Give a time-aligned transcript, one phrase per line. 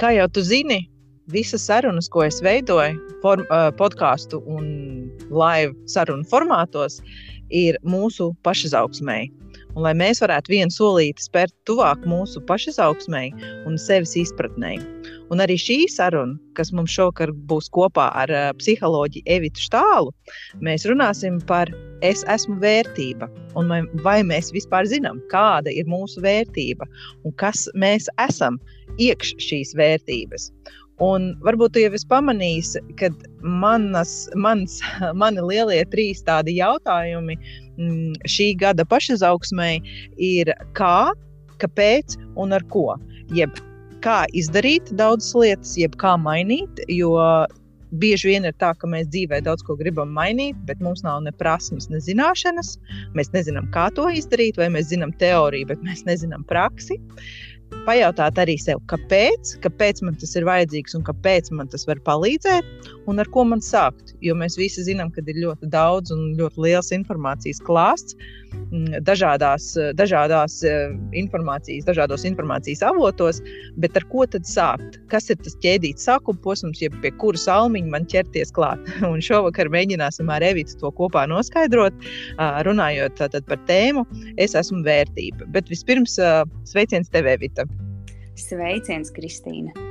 [0.00, 0.80] kā jau tu zini,
[1.30, 3.44] visas sarunas, ko es veidoju, form,
[3.76, 4.70] podkāstu un
[5.28, 7.00] live sarunu formātos,
[7.52, 9.30] ir mūsu pašizaugsmēji.
[9.74, 14.80] Un, lai mēs varētu vienu solīti spērt tuvāk mūsu pašizaugsmēji un sevis izpratnei.
[15.30, 20.10] Un arī šī saruna, kas mums šovakar būs kopā ar uh, psiholoģiju Evitu Štālu,
[20.64, 21.70] mēs runāsim par
[22.06, 23.30] es esmu vērtība.
[23.58, 26.88] Un vai, vai mēs vispār zinām, kāda ir mūsu vērtība
[27.22, 28.58] un kas mēs esam
[28.98, 30.50] iekš šīs vērtības.
[31.00, 33.08] Un varbūt jūs jau esat pamanījis, ka
[33.40, 34.80] manas, mans,
[35.22, 37.69] mani lielie trīs tādi jautājumi mm,
[38.28, 39.72] šī gada pašizaugsmē
[40.16, 41.10] ir kā,
[41.62, 42.94] kāpēc un ar ko.
[43.36, 43.56] Jeb
[44.04, 46.82] kā izdarīt daudzas lietas, jeb kā mainīt.
[46.88, 47.16] Jo
[48.00, 51.32] bieži vien ir tā, ka mēs dzīvē daudz ko gribam mainīt, bet mums nav ne
[51.36, 52.76] prasmes, ne zināšanas.
[53.18, 57.00] Mēs nezinām, kā to izdarīt, vai mēs zinām teoriju, bet mēs nezinām praksi.
[57.86, 62.90] Pajautāt arī sev, kāpēc, kāpēc man tas ir vajadzīgs un kāpēc man tas var palīdzēt,
[63.10, 64.14] un ar ko man sākt.
[64.24, 68.18] Jo mēs visi zinām, ka ir ļoti daudz un ļoti liels informācijas klāsts
[68.70, 73.40] Mm, dažādās, dažādās eh, informācijas, dažādos informācijas avotos,
[73.82, 74.98] bet ar ko tad sākt?
[75.10, 78.86] Kas ir tas ķēdīts sākuma posms, jeb pie kura salmiņa man ķerties klāt?
[79.10, 82.10] Un šovakar mēģināsim ar Evitu to kopā noskaidrot,
[82.66, 84.06] runājot par tēmu
[84.40, 85.46] Es esmu vērtība.
[85.54, 86.18] Bet vispirms
[86.68, 87.66] sveiciens tev, Evita!
[88.40, 89.90] Sveiciens, Kristīna!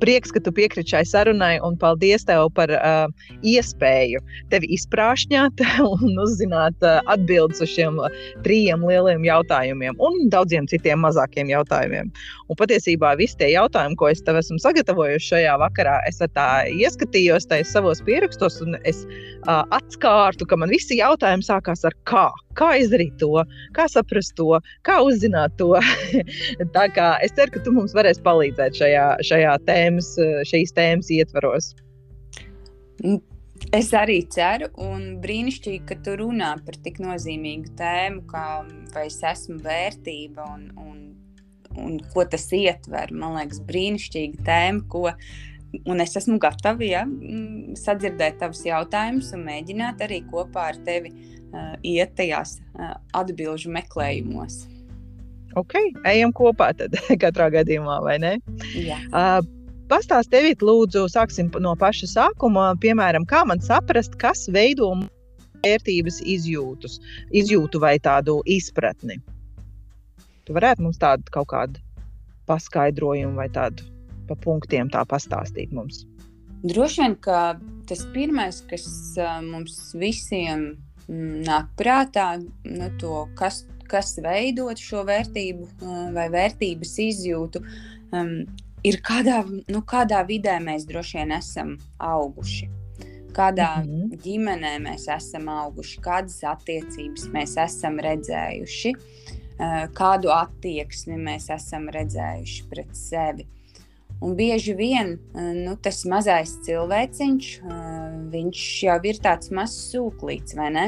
[0.00, 3.10] prieks, ka tu piekriti šai sarunai, un paldies tev par uh,
[3.46, 10.68] iespēju tevi izprāšņāt un uzzināt uh, atbildes uz šiem uh, trijiem lieliem jautājumiem un daudziem
[10.70, 12.12] citiem mazākiem jautājumiem.
[12.48, 17.48] Un patiesībā visi tie jautājumi, ko es tev esmu sagatavojuši šajā vakarā, es tā ieskatījos
[17.68, 23.16] savos pierakstos, un es uh, atskārtu, ka man visi jautājumi sākās ar kā kā izdarīt
[23.22, 23.44] to,
[23.76, 25.72] kā saprast to, kā uzzināt to.
[26.76, 30.12] Tā kā es ceru, ka tu mums varēsi palīdzēt šajā, šajā tēmas,
[30.50, 31.72] šīs tēmas ietvaros.
[33.74, 38.46] Es arī ceru, un brīnišķīgi, ka tu runā par tik nozīmīgu tēmu, kā
[38.94, 40.98] vai es esmu vērtība un, un,
[41.76, 43.12] un ko tas ietver.
[43.12, 45.06] Man liekas, brīnišķīga tēma, ko
[45.84, 47.02] Un es esmu gatava ja,
[47.76, 51.12] sadzirdēt tavus jautājumus un mēģināt arī kopā ar tevi
[51.86, 54.64] iet tajās uh, atbildžu meklējumos.
[55.56, 58.34] Ok, ejam kopā tad katrā gadījumā, vai ne?
[58.76, 59.00] Jā.
[59.12, 59.40] Uh,
[59.88, 62.74] Pastāstiet, lūdzu, sāksim no paša sākuma.
[62.76, 64.90] Piemēram, kā man saprast, kas veido
[65.64, 66.98] vērtības izjūtus,
[67.32, 69.16] izjūtu vai tādu izpratni?
[70.44, 71.80] Tu varētu mums tādu kaut kādu
[72.48, 73.88] paskaidrojumu vai tādu
[74.28, 76.04] pa punktiem tā pastāstīt mums.
[76.68, 77.56] Droši vien, ka
[77.88, 78.84] tas pirmais, kas
[79.46, 80.74] mums visiem
[81.08, 82.30] nāk prātā,
[82.64, 85.68] nu, to, kas, kas veidot šo vērtību
[86.14, 87.62] vai vērtības izjūtu,
[88.12, 88.34] um,
[88.84, 92.68] ir kādā, nu, kādā vidē mēs droši vien esam auguši.
[93.32, 94.20] Kādā mm -hmm.
[94.24, 98.94] ģimenē mēs esam auguši, kādas attiecības mēs esam redzējuši,
[99.94, 103.46] kādu attieksmi mēs esam redzējuši pret sevi.
[104.24, 107.50] Un bieži vien nu, tas mazais cilvēciņš,
[108.32, 110.86] viņš jau ir tāds mazs sūklīts, vai ne?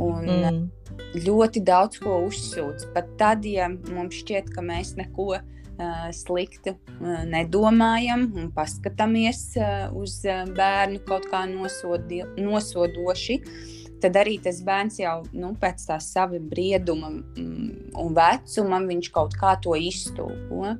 [0.00, 0.62] Un mm.
[1.26, 2.88] ļoti daudz ko uzsūdz.
[2.96, 5.36] Pat tad, ja mums šķiet, ka mēs neko
[6.16, 9.56] sliktu uh, nedomājam un paskatāmies
[9.96, 10.20] uz
[10.56, 13.40] bērnu kaut kā nosodi, nosodoši,
[14.00, 19.36] tad arī tas bērns jau nu, pēc tā sava brieduma mm, un vecuma viņš kaut
[19.40, 20.76] kā to iztūko.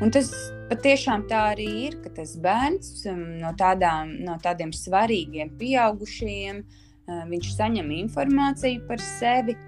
[0.00, 0.30] Un tas
[0.70, 7.18] patiešām tā arī ir, ka tas bērns um, no, tādām, no tādiem svarīgiem pieaugušajiem, uh,
[7.28, 9.58] viņš saņem informāciju par sevi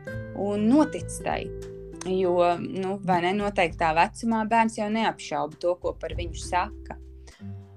[0.40, 1.42] un notic tai.
[2.08, 6.96] Jo, nu, vai ne, noteiktā vecumā bērns jau neapšauba to, ko par viņu saka.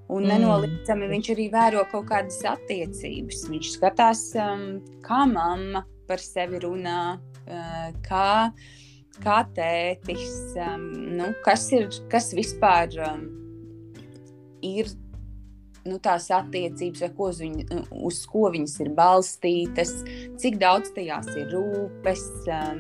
[0.06, 0.30] Un mm.
[0.32, 3.44] nenoliedzami viņš arī vēro kaut kādas attiecības.
[3.52, 8.74] Viņš skatās, um, kā mamma par sevi runā, uh, kā uh,
[9.24, 10.86] kā tētis, um,
[11.18, 13.26] nu, kas, ir, kas vispār um,
[14.66, 14.92] ir
[15.86, 19.94] nu, tās attiecības, vai ko uz, viņu, uz ko viņas ir balstītas,
[20.42, 22.26] cik daudz tajās ir rūpes,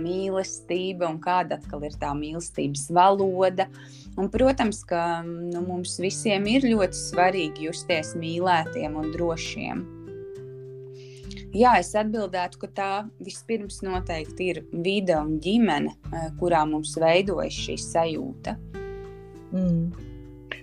[0.01, 3.69] mīlestība un kāda atkal ir tā mīlestības valoda.
[4.15, 9.85] Un, protams, ka nu, mums visiem ir ļoti svarīgi justies mīlētiem un drošiem.
[11.55, 12.89] Jā, es atbildētu, ka tā
[13.23, 18.57] vispirms noteikti ir vide un ģimene, eh, kurā mums veidojas šī sajūta.
[19.53, 19.93] Mm.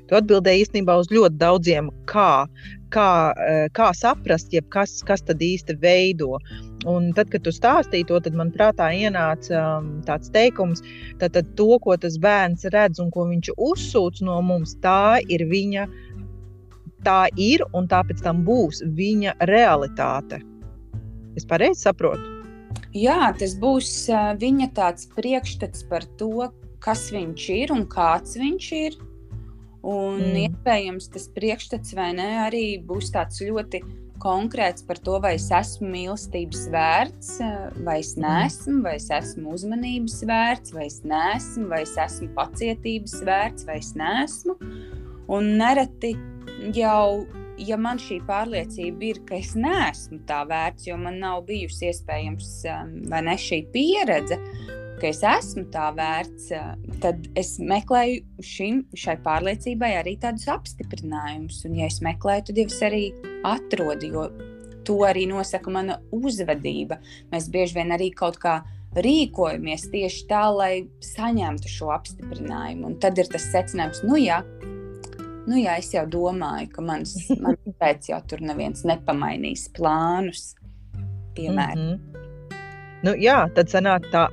[0.07, 2.45] Tu atbildēji īstenībā uz ļoti daudziem, kā,
[2.93, 6.37] kā, uh, kā saprast, kas, kas tad īsti veido.
[6.85, 10.85] Un tad, kad tu stāstīji to, tad man prātā ienāca um, tāds teikums,
[11.17, 15.89] ka to, ko tas bērns redz un ko viņš uzsūc no mums, tā ir viņa,
[17.07, 20.43] tā ir un tā pēc tam būs viņa realitāte.
[21.39, 22.43] Es pareizi saprotu.
[22.97, 26.51] Jā, tas būs viņa tāds priekšstats par to,
[26.83, 28.99] kas viņš ir un kāds viņš ir.
[29.83, 30.37] Un mm.
[30.45, 33.81] iespējams, tas priekšstats vai ne arī būs tāds ļoti
[34.23, 37.31] konkrēts par to, vai es esmu mīlestības vērts,
[37.83, 38.23] vai es mhm.
[38.23, 43.81] neesmu, vai es esmu uzmanības vērts, vai es neesmu, vai es esmu pacietības vērts, vai
[43.81, 44.57] es neesmu.
[45.33, 46.15] Un nereti
[46.77, 47.25] jau,
[47.61, 52.53] ja man šī pārliecība ir, ka es neesmu tā vērts, jo man nav bijusi iespējams
[53.11, 54.39] vai ne šī pieredze,
[55.01, 56.51] ka es esmu tā vērts,
[57.03, 61.65] tad es meklēju šim, šai pārliecībai arī tādus apstiprinājumus.
[61.67, 63.05] Un, ja es meklēju, tad jau es arī
[63.49, 64.29] atrodu, jo
[64.87, 67.01] to arī nosaka mana uzvedība.
[67.33, 68.61] Mēs bieži vien arī kaut kā
[68.93, 70.73] rīkojamies tieši tā, lai
[71.03, 72.91] saņemtu šo apstiprinājumu.
[72.91, 74.43] Un tad ir tas secinājums, nu jā,
[75.47, 80.55] nu jā es jau domāju, ka mans, man pēc jau tur neviens nepamainīs plānus.
[81.37, 81.79] Piemēram.
[81.79, 82.13] Mm -hmm.
[83.03, 84.29] Nu, jā, tad sanāk tā,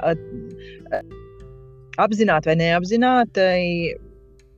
[1.97, 3.45] apzināti vai neapzināti,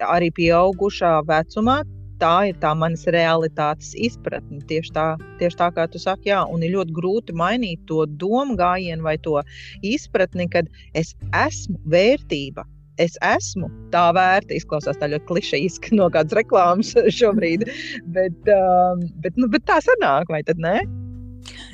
[0.03, 1.77] arī pieaugušā vecumā,
[2.21, 4.59] tā ir tā manas realitātes izpratne.
[4.69, 5.05] Tieši tā,
[5.39, 9.17] tieši tā kā tu saki, jā, un ir ļoti grūti mainīt to domu gājienu vai
[9.17, 9.39] to
[9.81, 11.15] izpratni, kad es
[11.45, 12.67] esmu vērtība.
[13.01, 17.67] Es esmu tā vērta, izklausās tā ļoti klišejiski no kādas reklāmas šobrīd,
[18.15, 20.79] bet, um, bet, nu, bet tā sanāk, vai tad ne?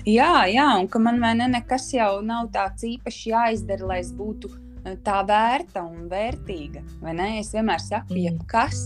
[0.08, 4.14] Jā, jā, un ka man vai ne, nekas jau nav tāds īpaši jāizdara, lai es
[4.16, 4.54] būtu
[5.04, 6.84] tā vērta un vērtīga.
[7.36, 8.22] Es vienmēr saku, mm.
[8.24, 8.80] ja kas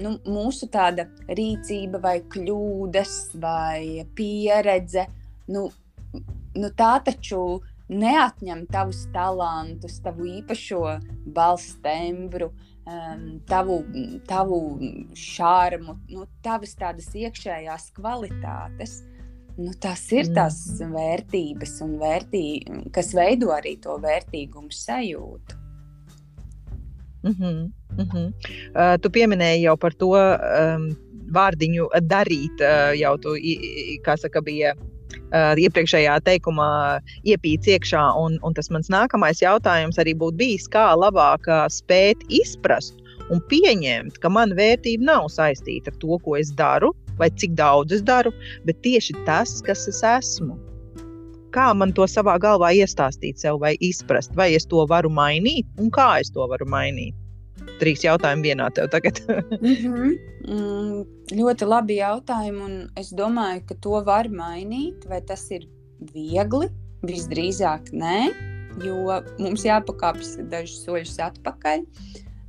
[0.00, 5.04] nu, mūsu tāda rīcība, vai kļūdas, vai pieredze,
[5.52, 5.66] nu,
[6.56, 10.82] nu tā taču neatņem tavus talantus, tavu īpašo
[11.34, 12.52] balss tembru.
[12.88, 13.82] Um, tavu,
[14.24, 14.58] tavu
[15.12, 19.02] šārmu, nu, tavas tādas iekšējās kvalitātes.
[19.58, 20.94] Nu, tas ir tās mm.
[20.94, 22.42] vērtības, vērtī,
[22.94, 25.58] kas veido arī to vērtīgumu sajūtu.
[27.26, 28.32] Mm -hmm, mm -hmm.
[28.72, 30.88] Uh, tu pieminēji jau par to um,
[31.34, 32.56] vārdiņu darīt.
[32.60, 33.34] Uh, jau tu,
[34.04, 34.74] kā saka, bija
[35.16, 36.70] uh, iepriekšējā teikumā
[37.28, 38.04] iepīts iekšā.
[38.20, 42.98] Un, un tas mans nākamais jautājums arī būtu bijis, kā labāk uh, spēt izprast
[43.32, 47.98] un pieņemt, ka mana vērtība nav saistīta ar to, ko es daru, vai cik daudz
[47.98, 48.32] es daru,
[48.64, 50.56] bet tieši tas, kas es esmu.
[51.54, 55.92] Kā man to savā galvā iestāstīt sev, vai izprast, vai es to varu mainīt, un
[55.92, 57.16] kā es to varu mainīt?
[57.78, 59.20] Trīs jautājumi vienā tev tagad.
[59.28, 60.12] mm -hmm.
[60.48, 61.00] mm,
[61.38, 65.68] ļoti labi jautājumi, un es domāju, ka to var mainīt, vai tas ir
[66.14, 66.68] viegli.
[67.06, 68.34] Visdrīzāk nē,
[68.82, 71.84] jo mums jāpakāpjas dažus soļus atpakaļ.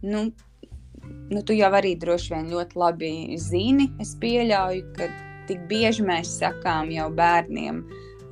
[0.02, 0.32] Nu,
[1.30, 3.92] nu, tu jau arī droši vien ļoti labi zini.
[4.02, 5.10] Es pieļauju, ka
[5.50, 7.84] tik bieži mēs sakām jau bērniem,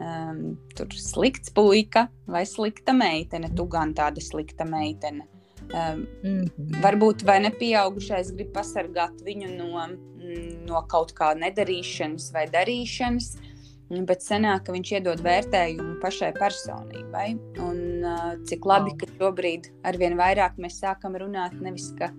[0.01, 0.43] um,
[0.77, 5.25] tur slikts puika vai slikta meitene, tu gan tāda slikta meitene.
[5.67, 6.81] Um, mm -hmm.
[6.83, 9.87] Varbūt vai nepieaugušais grib pasargāt viņu no,
[10.67, 13.35] no kaut kā nedarīšanas vai darīšanas,
[14.07, 17.37] bet senāk, ka viņš iedod vērtējumu pašai personībai.
[17.59, 22.11] Un uh, cik labi, ka šobrīd arvien vairāk mēs sākam runāt nevis, ka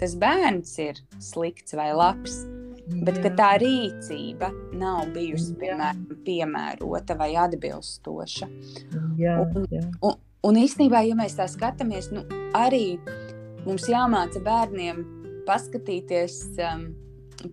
[0.00, 2.44] tas bērns ir slikts vai labs,
[3.06, 8.48] bet ka tā rīcība nav bijusi piemēram, piemērota vai atbilstoša.
[9.16, 9.36] Jā,
[9.70, 9.88] jā.
[10.02, 10.20] Un, un
[10.58, 12.24] īstenībā, ja mēs tā skatāmies, nu,
[12.58, 12.98] arī
[13.66, 15.04] mums jāmāca bērniem
[15.46, 16.88] paskatīties, um,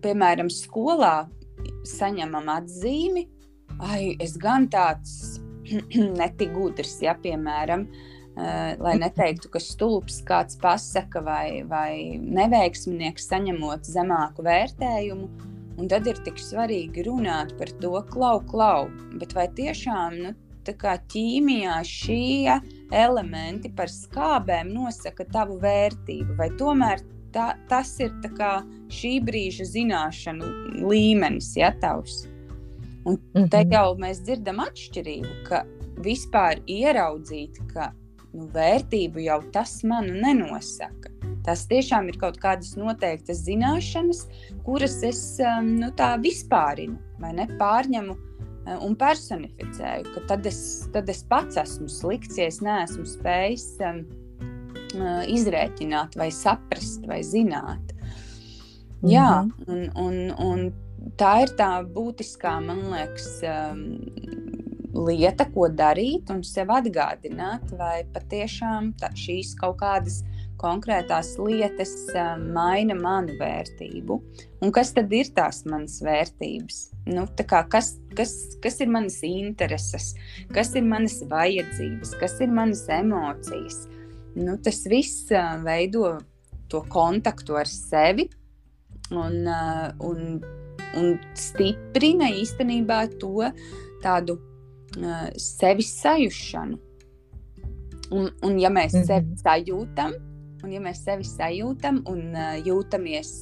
[0.02, 1.28] piemēram, skolā
[1.86, 3.26] saņemam atzīmi,
[3.86, 5.38] ai, es gan tāds
[6.20, 7.86] netik gudrs, ja, piemēram,
[8.40, 15.26] Uh, lai neteiktu, ka stulbs kāds pasaka vai, vai neveiksminieks saņemot zemāku vērtējumu.
[15.82, 18.86] Un tad ir tik svarīgi runāt par to, klau, klau.
[19.18, 20.32] Bet vai tiešām nu,
[20.66, 22.58] ķīmijā šie
[22.92, 27.02] elementi par skābēm nosaka tavu vērtību, vai tomēr
[27.32, 32.26] tā, tas ir kā, šī brīža zināšanu līmenis, ja tavs?
[33.04, 33.72] Un te mhm.
[33.72, 35.64] jau mēs dzirdam atšķirību, ka
[36.04, 37.92] vispār ieraudzīt, ka
[38.34, 41.12] nu, vērtību jau tas manu nenosaka.
[41.44, 44.26] Tas tiešām ir kaut kādas noteiktas zināšanas,
[44.66, 48.16] kuras es um, nu, tā vispārinu vai ne pārņemu
[48.66, 50.24] un personificēju.
[50.28, 50.60] Tad es,
[50.94, 54.02] tad es pats esmu slikts, ja es neesmu spējis um,
[54.98, 57.94] uh, izrēķināt, vai saprast, vai zināt.
[59.06, 60.66] Jā, un, un, un
[61.20, 63.86] tā ir tā būtiskā, man liekas, um,
[65.06, 70.20] lieta, ko darīt un sev atgādināt, vai patiešām tā, šīs kaut kādas
[70.60, 74.18] konkrētās lietas uh, maina manu vērtību.
[74.60, 76.80] Un kas tad ir tās manas vērtības?
[77.10, 80.12] Nu, kā, kas, kas, kas ir manas intereses,
[80.54, 83.86] kas ir manas vajadzības, kas ir manas emocijas?
[84.36, 86.18] Nu, tas viss uh, veido
[86.70, 88.28] to kontaktu ar sevi
[89.10, 90.42] un, uh, un
[90.98, 93.50] un stiprina īstenībā to
[94.02, 94.38] tādu
[95.38, 96.78] sevis sajūšanu.
[98.10, 99.06] Un, un ja mēs mm -hmm.
[99.06, 100.14] sevi sajūtam,
[100.64, 103.32] un ja mēs sevi sajūtam un uh, jūtamies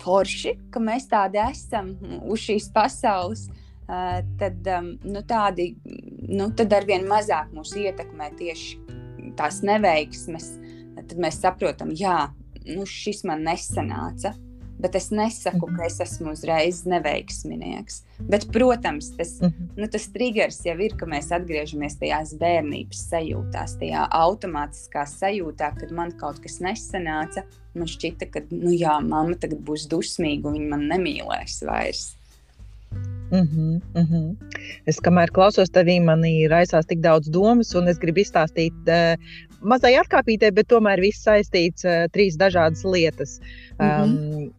[0.00, 5.72] forši, ka mēs tādi esam uz šīs pasaules, uh, tad, um, nu, tādi,
[6.28, 8.80] nu, tad arvien mazāk mūs ietekmē tieši
[9.38, 10.52] tās neveiksmes.
[11.00, 12.28] Tad mēs saprotam, jā,
[12.68, 14.34] nu, šis man nesanāca
[14.80, 18.00] Bet es nesaku, ka es esmu uzreiz neveiksminieks.
[18.32, 19.72] Bet, protams, tas, mhm.
[19.76, 25.92] nu, tas triggers jau ir, ka mēs atgriežamies tajās bērnības sajūtās, tajā automātiskā sajūtā, kad
[25.96, 27.44] man kaut kas nesanāca.
[27.76, 32.08] Man šķita, ka, nu jā, mamma tagad būs dusmīga un viņa man nemīlēs vairs.
[33.30, 34.36] Mm -hmm, mm -hmm.
[34.86, 39.14] Es kamēr klausos tevī, man ir aizsācis tik daudz domas, un es gribu izstāstīt uh,
[39.62, 43.40] mazai atkāpītē, bet tomēr viss saistīts uh, trīs dažādas lietas.
[43.78, 44.50] Um, mm -hmm.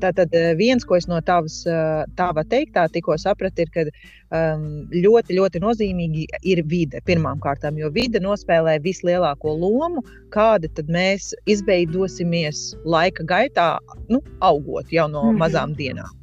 [0.00, 3.82] Tātad eh, viens, ko es no tavas, eh, tava teiktā tikko sapratu, ir, ka
[4.32, 10.00] um, ļoti, ļoti nozīmīgi ir vide pirmkārt, jo vide nospēlē vislielāko lomu,
[10.32, 13.68] kāda tad mēs izveidosimies laika gaitā,
[14.08, 15.42] nu, augot jau no mm -hmm.
[15.44, 16.16] mazām dienām.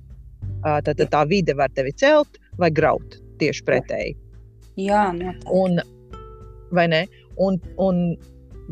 [0.66, 4.18] Uh, tad, tad tā vide var tevi celt vai graut tieši pretēji.
[4.78, 5.48] Jā, noteikti.
[5.54, 5.82] Un,
[6.72, 7.06] vai ne?
[7.38, 8.18] Un, un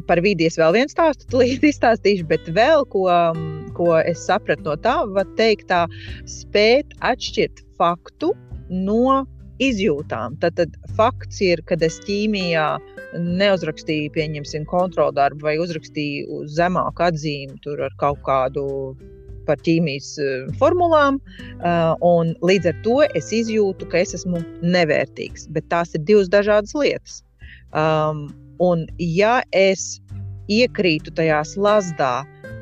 [0.08, 4.70] par vidi es vēl vienu stāstu līdzi izstāstīšu, bet vēl ko, mm, ko es sapratu
[4.70, 5.86] no tā, var teikt, tā
[6.30, 8.34] spēt atšķirt faktu
[8.70, 9.26] no
[9.64, 10.38] izjūtām.
[10.40, 12.72] Tad, tad fakts ir, kad es ķīmijā
[13.20, 18.66] neuzrakstīju, pieņemsim, kontroldarbu vai uzrakstīju uz zemāku atzīmi ar kaut kādu
[19.50, 21.18] par ķīmijas eh, formulām,
[21.64, 25.48] uh, un līdz ar to es izjūtu, ka es esmu nevērtīgs.
[25.56, 27.24] Bet tās ir divas dažādas lietas.
[27.74, 28.28] Um,
[28.60, 30.00] Un, ja es
[30.52, 32.14] iekrītu tajā slazdā,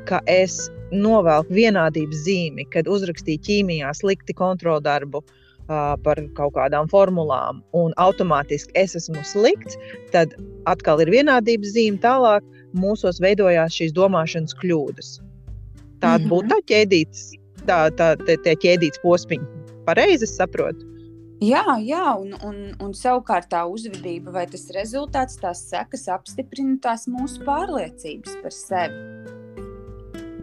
[0.08, 7.62] ka es novelku vienādības zīmi, kad uzrakstīju ķīmijā slikti kontroldarbu uh, par kaut kādām formulām,
[7.76, 9.76] un automātiski es esmu slikts,
[10.14, 10.32] tad
[10.70, 12.00] atkal ir vienādības zīme.
[12.04, 15.18] Tālāk mūsos veidojās šīs domāšanas kļūdas.
[16.00, 16.30] Tāda mm -hmm.
[16.32, 17.24] būtu tā ķēdītas,
[17.66, 19.56] tā, tā, tā, tā ķēdītas posmiņa.
[19.88, 20.87] Pareizi saprotu.
[21.44, 27.06] Jā, jā un, un, un savukārt tā uzvedība vai tas rezultāts, tās sekas apstiprina tās
[27.10, 29.02] mūsu pārliecības par sevi.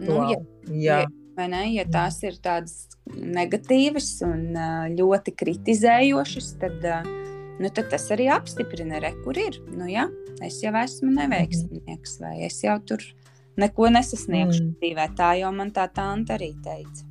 [0.06, 0.40] Nu, wow, ja,
[0.72, 0.98] jā.
[1.36, 4.56] Ja, ne, ja tās ir tādas negatīvas un
[4.96, 6.86] ļoti kritizējošas, tad,
[7.60, 9.60] nu, tad tas arī apstiprina, re, kur ir.
[9.68, 10.06] Nu, jā,
[10.44, 13.04] es jau esmu neveiksminieks, vai es jau tur
[13.60, 14.72] neko nesasniegšu mm.
[14.80, 15.10] dzīvē.
[15.18, 17.05] Tā jau man tā tante arī teica.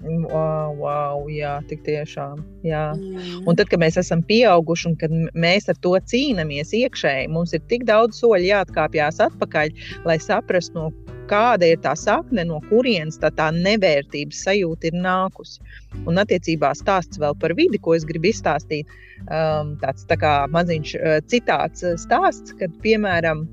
[0.00, 2.40] Wow, wow, jā, tik tiešām.
[2.64, 2.94] Jā.
[2.96, 3.42] Mm.
[3.44, 7.60] Un tad, kad mēs esam pieauguši un kad mēs ar to cīnāmies iekšēji, mums ir
[7.68, 9.74] tik daudz soļu jāatkāpjas atpakaļ,
[10.08, 15.60] lai saprastu, no kāda ir tā sakne, no kurienes tā, tā nevērtības sajūta ir nākusi.
[16.06, 18.88] Un, attiecībā, stāsts vēl par vidi, ko es gribu izstāstīt.
[19.28, 23.44] Um, tāds tā kā maziņš uh, citāts uh, stāsts, kad, piemēram,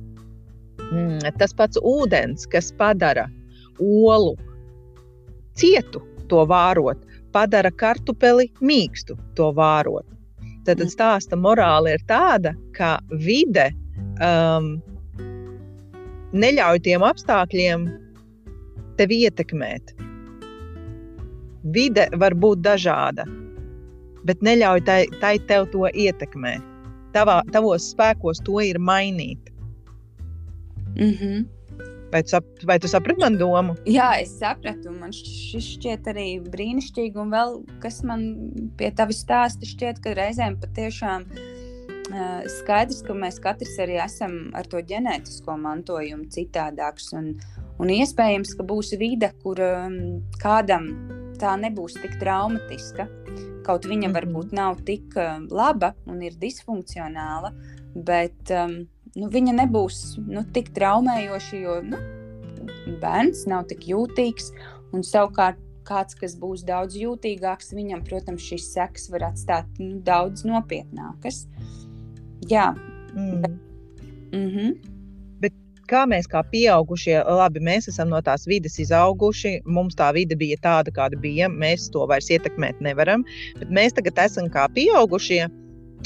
[0.88, 3.28] mm, tas pats ūdens, kas padara
[3.84, 4.38] olu
[5.58, 7.00] cietu, to vārot,
[7.36, 10.06] padara kartupeli mīkstu, to vārot.
[10.68, 10.92] Tad mm.
[10.92, 13.70] stāsta morāli ir tāda, ka vide
[14.24, 14.76] um,
[16.36, 17.88] neļauj tiem apstākļiem
[19.00, 19.94] tevi ietekmēt.
[21.76, 23.26] Vide var būt dažāda,
[24.28, 26.64] bet neļauj tai, tai tev to ietekmēt.
[27.16, 29.40] Tavā, tavos spēkos to ir mainīt.
[30.98, 31.46] Mm -hmm.
[32.12, 33.76] Vai sap, vai tu saprati manu domu?
[33.90, 34.94] Jā, es sapratu.
[34.96, 37.20] Man šis šķiet arī brīnišķīgi.
[37.20, 38.24] Un vēl kas man
[38.80, 44.70] pie tava stāsta šķiet, ka reizēm patiešām uh, skaidrs, ka mēs katrs arī esam ar
[44.72, 47.12] to ģenētisko mantojumu citādāks.
[47.18, 47.34] Un,
[47.76, 50.00] un iespējams, ka būs vide, kur um,
[50.40, 50.94] kādam
[51.42, 53.10] tā nebūs tik traumatiska.
[53.68, 54.16] Kaut viņa -hmm.
[54.16, 57.52] varbūt nav tik uh, laba un ir disfunkcionāla,
[57.96, 58.86] bet um,
[59.16, 62.02] nu, viņa nebūs nu, tik traumējoša, jo nu,
[63.02, 64.52] bērns nav tik jūtīgs.
[64.96, 70.46] Un savukārt, kāds, kas būs daudz jūtīgāks, viņam, protams, šīs sekas var atstāt nu, daudz
[70.48, 71.46] nopietnākas.
[72.48, 72.74] Jā,
[73.14, 73.42] mm.
[73.44, 73.58] Bet,
[74.32, 75.54] mm -hmm.
[75.88, 80.58] kā mēs, kā pieaugušie, labi, mēs esam no tās vidas izauguši, mums tā vide bija
[80.64, 83.24] tāda, kāda bija, mēs to vairs ietekmēt nevaram,
[83.60, 85.48] bet mēs tagad esam kā pieaugušie.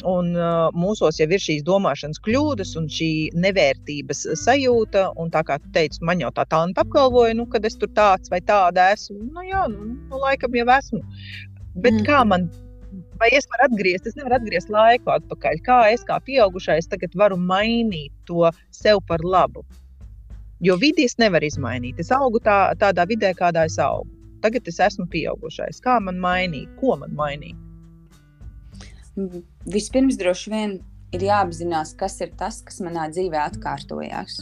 [0.08, 5.12] Un uh, mūsos jau ir šīs domāšanas kļūdas un šī nevērtības sajūta.
[5.22, 8.32] Un tā kā tu teici, man jau tā tāda apgalvoja, nu, kad es tur tāds
[8.34, 9.20] vai tāda esmu.
[9.36, 11.04] Nu, jā, nu, nu laikam jau esmu.
[11.76, 12.06] Bet mm.
[12.08, 12.50] kā man
[13.22, 15.62] vai es varu atgriezties, es nevaru atgriezties laiku atpakaļ.
[15.68, 19.64] Kā es, kā pieaugušais, tagad varu mainīt to sev par labu.
[20.62, 22.02] Jo vidi es nevaru izmainīt.
[22.02, 24.10] Es augu tā, tādā vidē, kādā es augu.
[24.42, 25.82] Tagad es esmu pieaugušais.
[25.86, 26.70] Kā man mainīt?
[26.82, 27.58] Ko man mainīt?
[29.15, 30.80] Vispirms droši vien
[31.15, 34.41] ir jāapzinās, kas ir tas, kas manā dzīvē atkārtojās.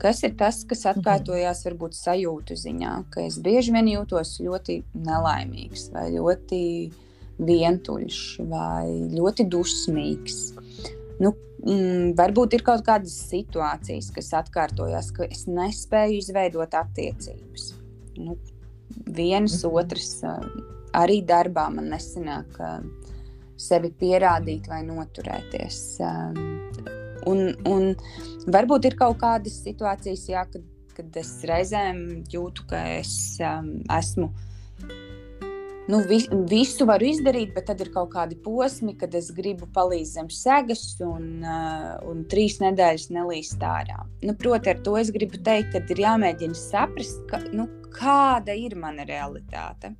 [0.00, 0.94] Kas ir tas, kas mhm.
[0.94, 6.62] atkārtojās varbūt sajūtu ziņā, ka es bieži vien jūtos ļoti nelaimīgs vai ļoti
[7.40, 10.38] vientuļš vai ļoti dusmīgs.
[11.20, 11.34] Nu,
[11.66, 17.74] mm, varbūt ir kaut kādas situācijas, kas atkārtojas, ka es nespēju izveidot attiecības.
[18.20, 18.38] Nu,
[19.04, 19.76] viens, mhm.
[19.82, 20.14] otrs,
[20.96, 22.56] arī darbā man nesanāk
[23.60, 25.80] sevi pierādīt vai noturēties.
[27.28, 27.90] Un, un
[28.48, 30.64] varbūt ir kaut kādas situācijas, jā, kad,
[30.96, 33.12] kad es reizēm jūtu, ka es
[33.44, 34.30] um, esmu.
[35.90, 40.20] Nu, vi, visu varu izdarīt, bet tad ir kaut kādi posmi, kad es gribu palīdzēt
[40.20, 44.04] zem segas, un, uh, un trīs nedēļas nelīst ārā.
[44.22, 48.78] Nu, Protams, ar to es gribu teikt, ka ir jāmēģina saprast, ka, nu, kāda ir
[48.78, 49.96] mana realitāte.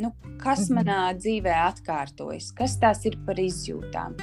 [0.00, 0.80] Nu, kas mhm.
[0.80, 4.16] manā dzīvē atkārtojas, kas tās ir par izjūtām.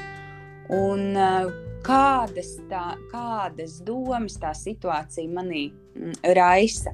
[0.74, 1.51] Un, uh,
[1.86, 6.93] kādas, tā, kādas domas tā situācija manī mm, raisa.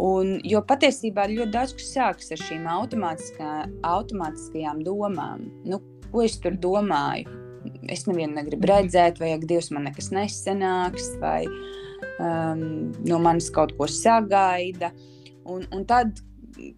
[0.00, 3.50] Un, jo patiesībā ļoti daudz kas sākas ar šīm automātiskā,
[3.86, 5.46] automātiskajām domām.
[5.68, 5.78] Nu,
[6.10, 7.30] ko es tur domāju?
[7.92, 11.44] Es nevienu negribu redzēt, vai Dievs man nekas nesenāks, vai
[12.18, 14.90] um, no manis kaut ko sagaida.
[15.44, 16.18] Un, un tad,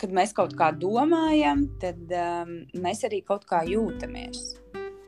[0.01, 4.55] kad mēs kaut kā domājam, tad um, mēs arī kaut kā jūtamies.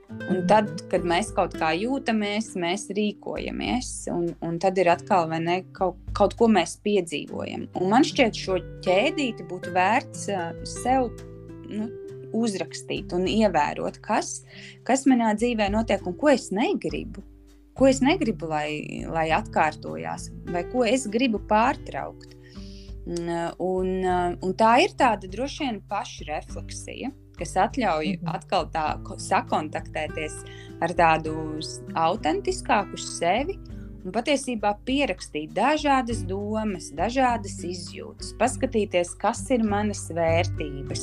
[0.09, 5.61] Un tad, kad mēs kaut kā jūtamies, mēs rīkojamies, un, un tad ir atkal ne,
[5.76, 7.68] kaut, kaut ko mēs piedzīvojam.
[7.76, 10.50] Un man šķiet, šo ķēdīti būtu vērts uh,
[10.81, 11.11] sev
[11.68, 11.90] nu,
[12.37, 14.42] uzrakstīt un ievērot, kas,
[14.88, 17.24] kas manā dzīvē notiek un ko es negribu.
[17.78, 22.35] Ko es negribu, lai, lai atkārtojās, vai ko es gribu pārtraukt.
[23.09, 23.88] Un,
[24.44, 28.31] un tā ir tāda droši vien pašrefleksija kas ļauj mhm.
[28.35, 28.87] atkal tā
[29.23, 30.40] sakontaktēties
[30.85, 31.35] ar tādu
[31.99, 33.59] autentiskāku sevi.
[34.07, 41.03] Un patiesībā pierakstīt dažādas domas, dažādas izjūtas, paskatīties, kas ir manas vērtības,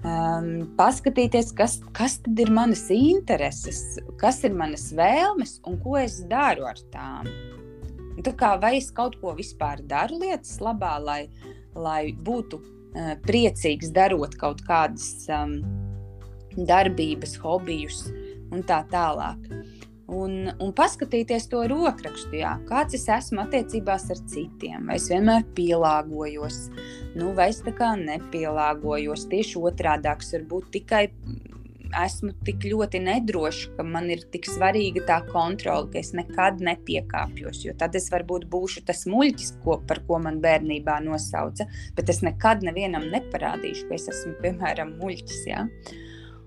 [0.00, 0.48] um,
[0.80, 6.80] paskatīties, kas, kas ir manas intereses, kas ir manas vēlmes un ko es daru ar
[6.96, 7.28] tām.
[8.20, 11.22] Tā kā vai es kaut ko vispār daru lietas labā, lai,
[11.72, 12.60] lai būtu
[12.92, 15.54] Eh, priecīgs darot kaut kādas um,
[16.68, 18.02] darbības, hobijus
[18.52, 19.46] un tā tālāk.
[20.12, 24.90] Un, un paskatīties to rokrakstu, jā, kāds es esmu attiecībās ar citiem.
[24.90, 26.58] Vai es vienmēr pielāgojos,
[27.16, 29.24] nu, vai es tā kā nepielāgojos.
[29.32, 31.06] Tieši otrādi, varbūt tikai
[32.02, 37.64] esmu tik ļoti nedroša, ka man ir tik svarīga tā kontrole, ka es nekad nepiekāpjos.
[37.66, 42.22] Jo tad es varbūt būšu tas muļķis, ko, par ko man bērnībā nosauca, bet es
[42.24, 45.44] nekad nevienam neparādīšu, ka es esmu piemēram muļķis.
[45.50, 45.66] Ja?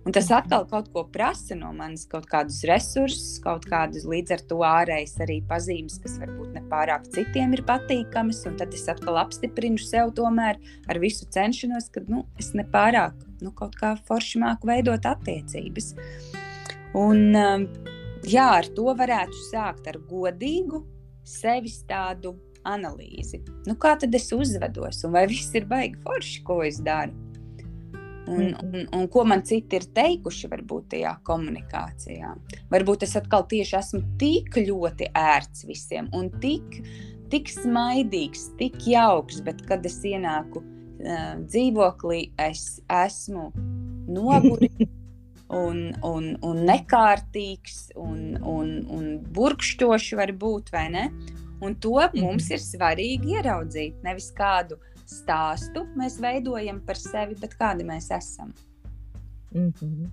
[0.06, 4.44] Un tas atkal kaut ko prasa no manis, kaut kādus resursus, kaut kādus līdz ar
[4.52, 8.44] to ārējas arī pazīmes, kas varbūt nepārāk citiem ir patīkamas.
[8.46, 13.50] Un tad es atkal apstiprinu sev tomēr ar visu cenšanos, ka nu, es nepārāk nu,
[13.58, 15.96] kaut kā forši māku veidot attiecības.
[17.02, 17.68] Un um,
[18.30, 20.86] jā, ar to varētu sākt ar godīgu
[21.26, 23.42] sevis tādu analīzi.
[23.66, 27.25] Nu, kā tad es uzvedos, un vai viss ir baigi forši, ko es daru?
[28.28, 28.74] Un, mm.
[28.74, 32.32] un, un ko man citi ir teikuši, varbūt tajā komunikācijā.
[32.74, 36.80] Varbūt es atkal tieši esmu tik ļoti ērts visiem un tik,
[37.34, 43.52] tik smaidīgs, tik jauks, bet kad es ienāku uh, dzīvoklī, es esmu
[44.10, 44.86] noguris.
[45.56, 49.04] Un, un, un nekārtīgs, un, un, un
[49.36, 51.04] burkšķošs var būt, vai ne?
[51.62, 54.00] Un to mums ir svarīgi ieraudzīt.
[54.04, 58.54] Nevis kādu uh, stāstu mēs veidojam par sevi, bet kādi mēs esam.
[59.54, 60.10] Mm -hmm.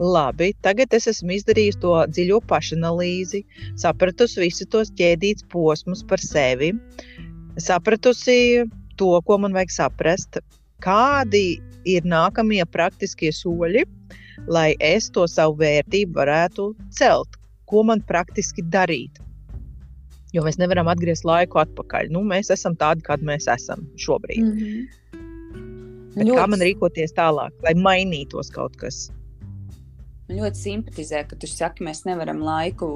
[0.00, 3.42] Labi, tagad es esmu izdarījis to dziļo pašanalīzi,
[3.76, 6.72] sapratusi visus tos ķēdītus posmus par sevi,
[7.58, 8.64] sapratusi
[8.96, 10.38] to, ko man vajag saprast,
[10.80, 13.84] kādi ir nākamie praktiskie soļi,
[14.48, 17.36] lai es to savu vērtību varētu celt.
[17.68, 19.20] Ko man praktiski darīt?
[20.32, 22.10] Jo mēs nevaram atgriezt laiku atpakaļ.
[22.14, 24.44] Nu, mēs esam tādi, kādi mēs esam šobrīd.
[24.44, 24.96] Mm -hmm.
[26.20, 26.36] Ļoti...
[26.36, 29.10] Kā man rīkoties tālāk, lai mainītos kaut kas?
[30.28, 32.90] Man ļoti simpatizē, ka tu saki, mēs nevaram laiku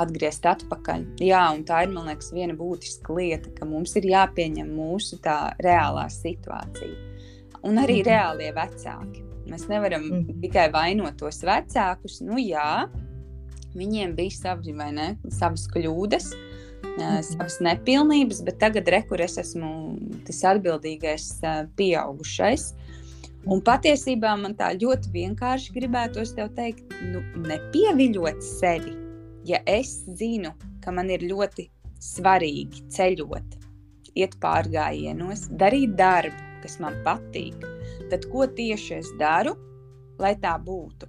[0.00, 1.04] atgriezt atpakaļ.
[1.20, 6.06] Jā, un tā ir liekas, viena būtiska lieta, ka mums ir jāpieņem mūsu tā reālā
[6.12, 6.96] situācija.
[7.62, 8.08] Un arī mm -hmm.
[8.08, 9.24] reālie vecāki.
[9.50, 10.40] Mēs nevaram mm -hmm.
[10.40, 12.20] tikai vainot tos vecākus.
[12.20, 12.88] Nu, jā,
[13.78, 16.60] viņiem bija savi, ne, savas kļūdas, mm
[17.24, 19.68] savas nepilnības, bet tagad rekur es esmu
[20.26, 21.28] tas atbildīgais
[21.78, 22.72] pieaugušais.
[23.48, 28.92] Un patiesībā man tā ļoti vienkārši gribētos te teikt, nu, nepieviļot sevi
[29.44, 31.66] ja es zinu, ka man ir ļoti
[32.02, 33.58] svarīgi ceļot,
[34.18, 37.58] iet pārgājienos, darīt darbu, kas man patīk,
[38.10, 39.56] tad ko tieši es daru,
[40.22, 41.08] lai tā būtu?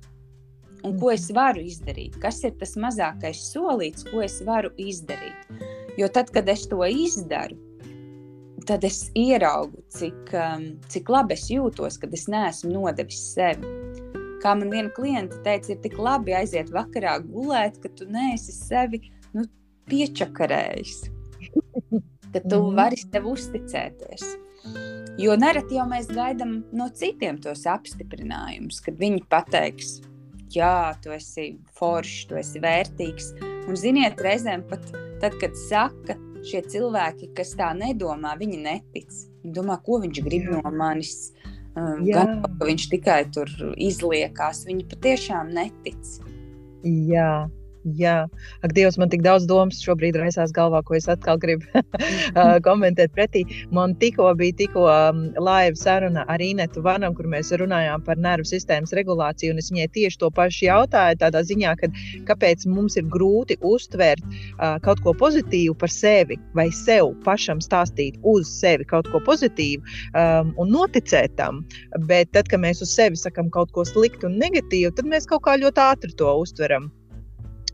[0.83, 2.17] Un ko es varu izdarīt?
[2.23, 5.53] Kas ir tas mazākais solīts, ko es varu izdarīt?
[5.99, 7.55] Jo tad, kad es to izdaru,
[8.67, 13.73] tad es ieraugu, cik, um, cik labi es jūtos, kad es neesmu nodevis sevi
[14.43, 18.99] kā man viena klienta teica, ir tik labi aiziet vakarā gulēt, ka tu neesi sevi
[19.35, 19.45] nu,
[19.91, 21.03] piečakarējis.
[22.33, 22.73] Ka tu mm.
[22.79, 24.23] vari sev uzticēties.
[25.21, 29.99] Jo nereti jau mēs gaidām no citiem tos apstiprinājumus, kad viņi pateiks,
[30.55, 33.33] jā, tu esi foršs, tu esi vērtīgs.
[33.63, 34.85] Un, ziniet, reizēm pat
[35.21, 39.09] tad, kad saka šie cilvēki, kas tā nedomā, viņi netic.
[39.43, 41.31] Viņi domā, ko viņš grib no manis.
[41.73, 42.03] Um.
[42.05, 43.49] Gan viņš tikai tur
[43.81, 46.15] izliekās, viņi patiešām netic.
[46.83, 47.47] Jā.
[47.83, 48.29] Jā,
[48.63, 51.67] ak, Dievs, man tik daudz domas šobrīd raisās galvā, ko es atkal gribu
[52.67, 53.41] komentēt pretī.
[53.75, 58.47] Man tikko bija tikko um, laiva saruna ar Inetu Vanam, kur mēs runājām par nervu
[58.47, 61.91] sistēmas regulāciju, un es viņai tieši to pašu jautāju, tādā ziņā, ka
[62.31, 68.15] kāpēc mums ir grūti uztvert uh, kaut ko pozitīvu par sevi vai sev pašam stāstīt
[68.23, 71.65] uz sevi kaut ko pozitīvu um, un noticēt tam,
[72.07, 75.43] bet tad, kad mēs uz sevi sakam kaut ko sliktu un negatīvu, tad mēs kaut
[75.43, 76.93] kā ļoti ātri to uztveram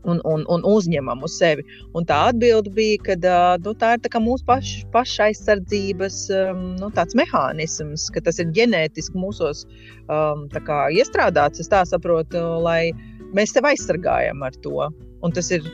[0.04, 1.64] un, un, un uzņemam uz sevi.
[1.96, 3.16] Un tā atbilde bija, ka
[3.64, 6.18] nu, tā ir tā mūsu paš, pašaizsardzības
[6.80, 9.66] nu, mehānisms, ka tas ir ģenētiski mūsos
[10.08, 11.60] um, kā, iestrādāts.
[11.60, 12.92] Es tā saprotu, lai
[13.36, 14.90] mēs sevi aizsargājam ar to.
[15.20, 15.66] Un tas ir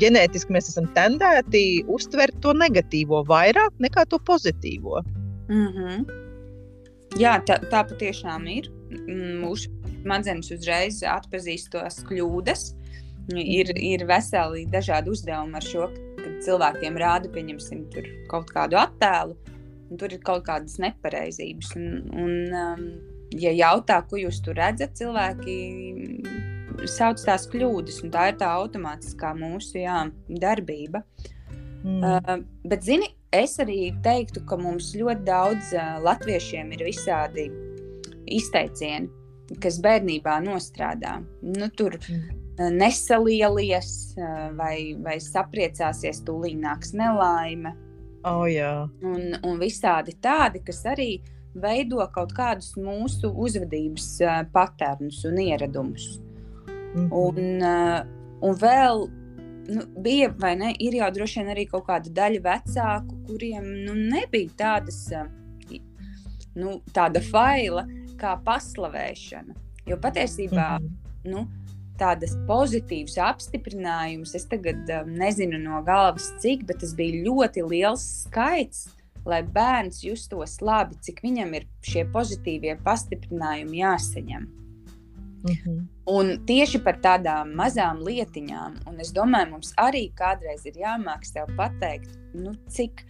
[0.00, 5.02] ģenētiski, mēs esam tendēti uztvert to negatīvo vairāk nekā to pozitīvo.
[5.48, 6.06] Mm -hmm.
[7.16, 8.68] Jā, tā, tā patiešām ir.
[9.06, 9.70] Mūsu
[10.02, 12.74] smadzenes uzreiz atpazīst tos kļūdas,
[13.34, 15.88] Ir, ir veseli dažādi uzdevumi ar šo,
[16.20, 17.82] kad cilvēkiem rāda, pieņemsim,
[18.30, 19.34] kaut kādu attēlu,
[19.90, 21.72] un tur ir kaut kādas nepareizības.
[21.78, 22.84] Un, un, um,
[23.34, 25.56] ja jautā, ko jūs tur redzat, cilvēki
[26.92, 31.02] sauc tās kļūdas, un tā ir tā automātiskā mūsu jā, darbība.
[31.82, 31.98] Mm.
[32.06, 37.50] Uh, bet, zini, es arī teiktu, ka mums ļoti daudz uh, latviešiem ir visādi
[38.38, 39.10] izteicieni,
[39.62, 41.18] kas bērnībā nostrādā.
[41.42, 44.14] Nu, tur mm nesalielies
[44.56, 47.74] vai, vai sapriecāsies, tūlīt nāks nelaime.
[48.26, 48.88] Oh, jā.
[49.06, 51.20] un, un visādi tādi, kas arī
[51.54, 54.08] veido kaut kādus mūsu uzvedības
[54.52, 56.18] patērnus un ieradumus.
[56.96, 57.12] Mm -hmm.
[57.12, 57.62] un,
[58.40, 59.06] un vēl
[59.68, 63.94] nu, bija, vai ne, ir jau droši vien arī kaut kāda daļa vecāku, kuriem nu,
[63.94, 65.00] nebija tādas,
[66.54, 67.86] nu, tāda faila
[68.20, 69.56] kā paslavēšana.
[69.86, 71.30] Jo patiesībā, mm -hmm.
[71.30, 71.46] nu,
[72.00, 74.34] tādas pozitīvas apstiprinājumus.
[74.38, 78.86] Es tagad um, nezinu no galvas, cik, bet tas bija ļoti liels skaits.
[79.26, 84.46] Lai bērns justos labi, cik viņam ir šie pozitīvie pastiprinājumi jāsaņem.
[85.46, 85.80] Mm -hmm.
[86.06, 91.46] Un tieši par tādām mazām lietiņām, un es domāju, mums arī kādreiz ir jāmāk sev
[91.56, 93.02] pateikt, nu, cik,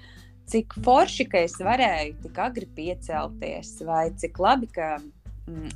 [0.47, 4.99] cik forši, ka es varēju tik agri piecelties, vai cik labi, ka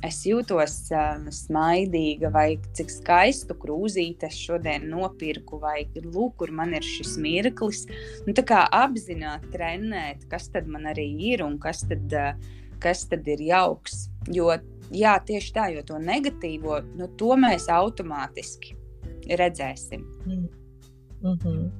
[0.03, 6.75] es jūtos um, smaidīga, vai cik skaistu krūzīti es šodien nopirku, vai lūk, kur man
[6.75, 7.85] ir šis mirklis.
[8.27, 12.51] Nu, tā kā apzināti trenēt, kas tad man arī ir un kas tad, uh,
[12.83, 14.09] kas tad ir jauks.
[14.31, 14.51] Jo
[14.91, 18.75] jā, tieši tā, jo to negatīvo, nu, to mēs automātiski
[19.39, 20.03] redzēsim.
[20.25, 20.49] Mm.
[21.21, 21.71] Mm -hmm.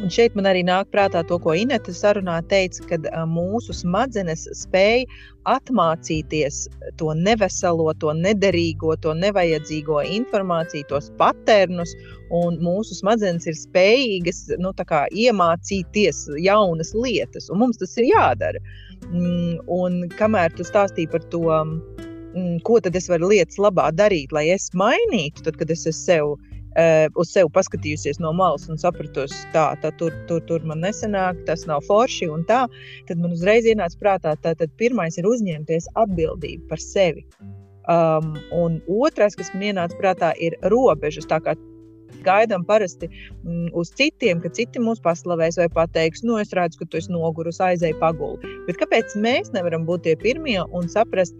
[0.00, 5.04] Un šeit man arī nāk prātā to, ko Inete sarunā teica, ka mūsu smadzenes spēj
[5.50, 6.62] atmācīties
[7.00, 11.92] to neveselo, to nederīgo, to nevajadzīgo informāciju, tos patērnus,
[12.32, 18.62] un mūsu smadzenes ir spējīgas nu, iemācīties jaunas lietas, un mums tas ir jādara.
[19.10, 24.32] Mm, un kamēr tu stāstīji par to, mm, ko tad es varu lietas labā darīt,
[24.32, 26.51] lai es mainītu, tad, kad es esmu sev uh,
[27.20, 31.66] uz sevi paskatījusies no malas un sapratusi, tā, tā tur, tur, tur man nesanāk, tas
[31.68, 32.64] nav forši un tā,
[33.08, 37.26] tad man uzreiz ienāca prātā, tad pirmais ir uzņemties atbildību par sevi.
[37.90, 41.26] Um, un otrais, kas man ienāca prātā, ir robežas.
[41.26, 41.56] Tā kā
[42.22, 46.88] gaidām parasti mm, uz citiem, ka citi mūs paslavēs vai pateiks, nu, es redzu, ka
[46.90, 48.52] tu esi noguris, aizēji paguli.
[48.68, 51.34] Bet kāpēc mēs nevaram būt tie pirmie un saprast,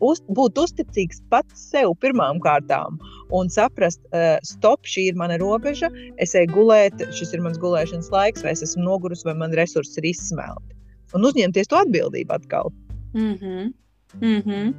[0.00, 2.98] uz, būt uzticīgs pats sev pirmām kārtām
[3.36, 5.90] un saprast, uh, stop, šī ir mana robeža,
[6.22, 10.00] es eju gulēt, šis ir mans gulēšanas laiks, vai es esmu noguris, vai man resursi
[10.02, 10.78] ir izsmelti.
[11.14, 12.72] Un uzņemties to atbildību atkal.
[13.14, 13.72] Mm -hmm.
[14.20, 14.74] Mm -hmm.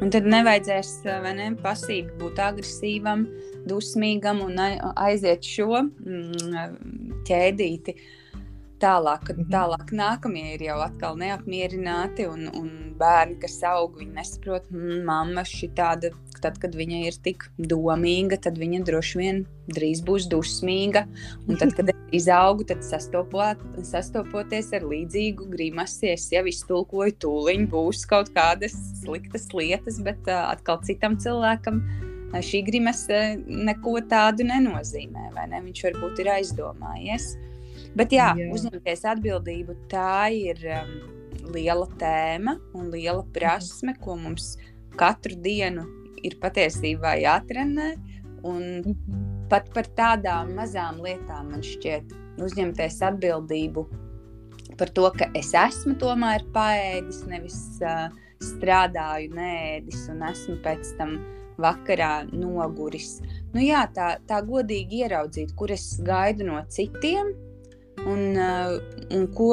[0.00, 1.04] Un tad nevajadzēs
[1.36, 3.26] ne, pasīvi būt agresīvam,
[3.68, 4.56] dusmīgam un
[4.96, 7.94] aiziet šo mm, ķēdīti.
[8.82, 9.50] Tālāk, kad mhm.
[9.52, 15.44] tālāk nākamie ir jau atkal neapmierināti, un, un bērni, kas aug, viņi nesaprot, mm, mamma
[15.46, 16.10] šī tāda,
[16.42, 21.04] tad, kad viņa ir tik domīga, tad viņa droši vien drīz būs dusmīga.
[21.46, 27.68] Un tad, kad es izaugu, tad sastopot, sastopoties ar līdzīgu grimasi, es jau iztulkoju, tūliņ
[27.70, 31.84] būs kaut kādas sliktas lietas, bet uh, atkal citam cilvēkam
[32.42, 35.30] šī grimase neko tādu nenozīmē.
[35.52, 35.64] Ne?
[35.68, 37.34] Viņš varbūt ir aizdomājies.
[37.98, 38.48] Bet jā, jā.
[38.54, 40.92] uzņemties atbildību, tā ir um,
[41.52, 44.54] liela tēma un liela prasme, ko mums
[44.96, 45.84] katru dienu
[46.24, 47.92] ir patiesībā jātrenē.
[48.42, 49.18] Un mhm.
[49.50, 52.10] pat par tādām mazām lietām man šķiet,
[52.42, 53.84] uzņemties atbildību
[54.80, 58.08] par to, ka es esmu tomēr paēdis, nevis uh,
[58.42, 61.18] strādāju, nēdis un esmu pēc tam
[61.62, 63.18] vakarā noguris.
[63.52, 67.30] Nu, jā, tā, tā godīgi ieraudzīt, kur es gaidu no citiem
[68.08, 68.78] un, uh,
[69.14, 69.52] un ko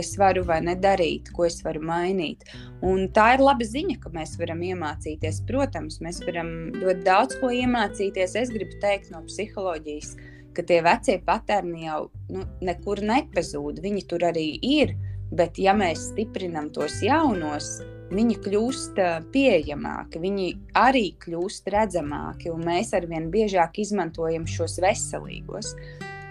[0.00, 2.44] es varu vai nedarīt, ko es varu mainīt.
[2.84, 5.42] Un tā ir laba ziņa, ka mēs varam iemācīties.
[5.48, 8.36] Protams, mēs varam ļoti daudz ko iemācīties.
[8.40, 10.14] Es gribu teikt no psiholoģijas,
[10.56, 13.82] ka tie vecie paterni jau nu, nekur nepazūd.
[13.84, 14.96] Viņi tur arī ir.
[15.32, 17.78] Bet, ja mēs stiprinām tos jaunos,
[18.12, 18.98] viņi kļūst
[19.32, 25.72] pieejamāki, viņi arī kļūst redzamāki, un mēs arvien biežāk izmantojam šos veselīgos.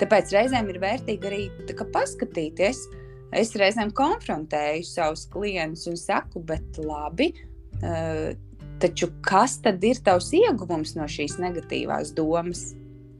[0.01, 1.41] Tāpēc reizēm ir vērtīgi arī
[1.93, 2.83] paskatīties.
[3.37, 7.29] Es reizēm konfrontēju savus klientus un saku, bet labi,
[8.81, 12.71] taču kas tad ir tavs ieguvums no šīs negatīvās domas?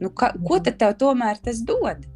[0.01, 2.07] Nu, ka, ko tad tev tomēr tas dod?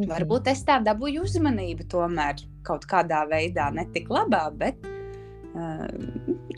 [0.00, 5.84] Varbūt es tā dabūju uzmanību, tomēr kaut kādā veidā, ne tik labā, bet uh,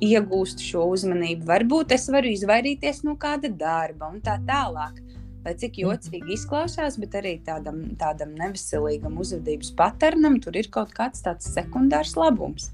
[0.05, 1.49] iegūst šo uzmanību.
[1.49, 5.03] Varbūt es varu izvairīties no kāda darba un tā tālāk.
[5.45, 11.25] Lai cik jocīgi izklausās, bet arī tādam, tādam neveselīgam uzvedības paternam tur ir kaut kāds
[11.25, 12.71] tāds sekundārs labums.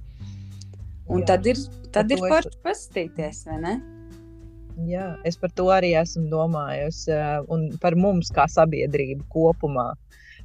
[1.11, 1.59] Un Jā, tad ir,
[1.90, 2.61] tad ir forši es...
[2.62, 3.74] pastīties, vai ne?
[4.87, 7.11] Jā, es par to arī esmu domājusi,
[7.52, 9.90] un par mums kā sabiedrību kopumā.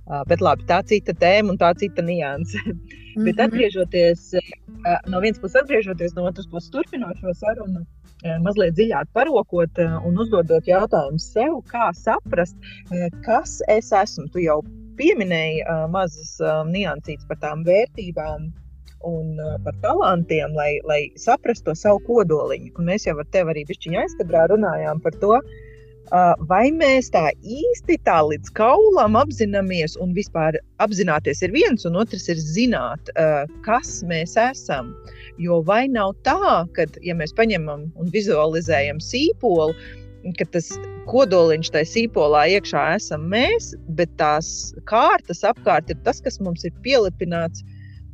[0.05, 2.59] Uh, bet labi, tā cita tēma un tā cita nianse.
[2.61, 2.73] Mm
[3.15, 3.23] -hmm.
[3.25, 3.45] Bet mhm.
[3.45, 7.85] atgriežoties uh, no vienas puses, atgriežoties no otras puses, turpinot šo sarunu,
[8.45, 12.55] mazliet dziļāk parokot un uzdodot jautājumu sev, kā saprast,
[13.25, 14.29] kas es esmu.
[14.33, 14.61] Tu jau
[14.99, 16.37] pieminēji mazas
[16.71, 18.53] niansītas par tām vērtībām,
[19.05, 22.73] un uh, par talantiem, lai, lai saprastu to savu kodoliņu.
[22.79, 27.27] Un mēs jau ar tevi arī pišķiņā aizkadrā runājām par to, uh, vai mēs tā
[27.41, 33.45] īsti tā līdz kaulam apzināmies, un vispār apzināties ir viens, un otrs ir zināt, uh,
[33.67, 34.93] kas mēs esam.
[35.41, 39.75] Jo vai nav tā, ka, ja mēs paņemam un vizualizējam sīpolu,
[40.39, 40.71] ka tas
[41.09, 46.73] kodoliņš tajā sīpolā iekšā esam mēs, bet tās kārtas apkārt ir tas, kas mums ir
[46.85, 47.65] pielipināts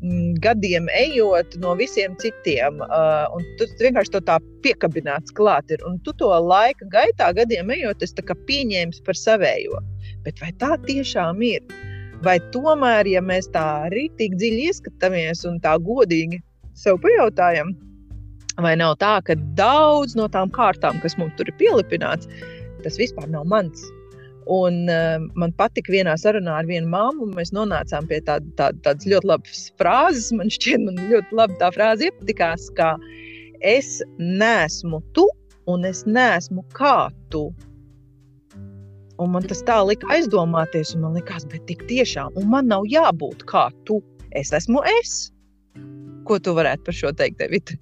[0.02, 2.80] Mm, gadiem ejot no visiem citiem.
[2.82, 5.84] Uh, tu vienkārši to tā piekabināts klāt ir.
[5.86, 9.78] Un tu to laika gaitā, gadiem ejot, es pieņēmu par savējo.
[10.26, 11.62] Bet vai tā tiešām ir?
[12.26, 16.42] Vai tomēr, ja mēs tā rītīgi dziļi ieskatāmies un tā godīgi
[16.82, 17.74] sev pajautājam,
[18.62, 22.30] vai nav tā, ka daudz no tām kārtām, kas mums tur ir pielipināts,
[22.86, 23.84] tas vispār nav mans.
[24.52, 29.06] Un, uh, man patika vienā sarunā ar vienu māmu, mēs nonācām pie tā, tā, tādas
[29.08, 30.32] ļoti labas frāzes.
[30.34, 32.96] Man šķiet, man ļoti labi tā frāze iepatikās, ka
[33.62, 35.28] es neesmu tu,
[35.70, 37.52] un es neesmu kā tu.
[39.22, 42.90] Un man tas tā lika aizdomāties, un man likās, bet tik tiešām, un man nav
[42.90, 44.02] jābūt kā tu.
[44.34, 45.30] Es esmu es.
[46.28, 47.78] Ko tu varētu par šo teikt, Evita?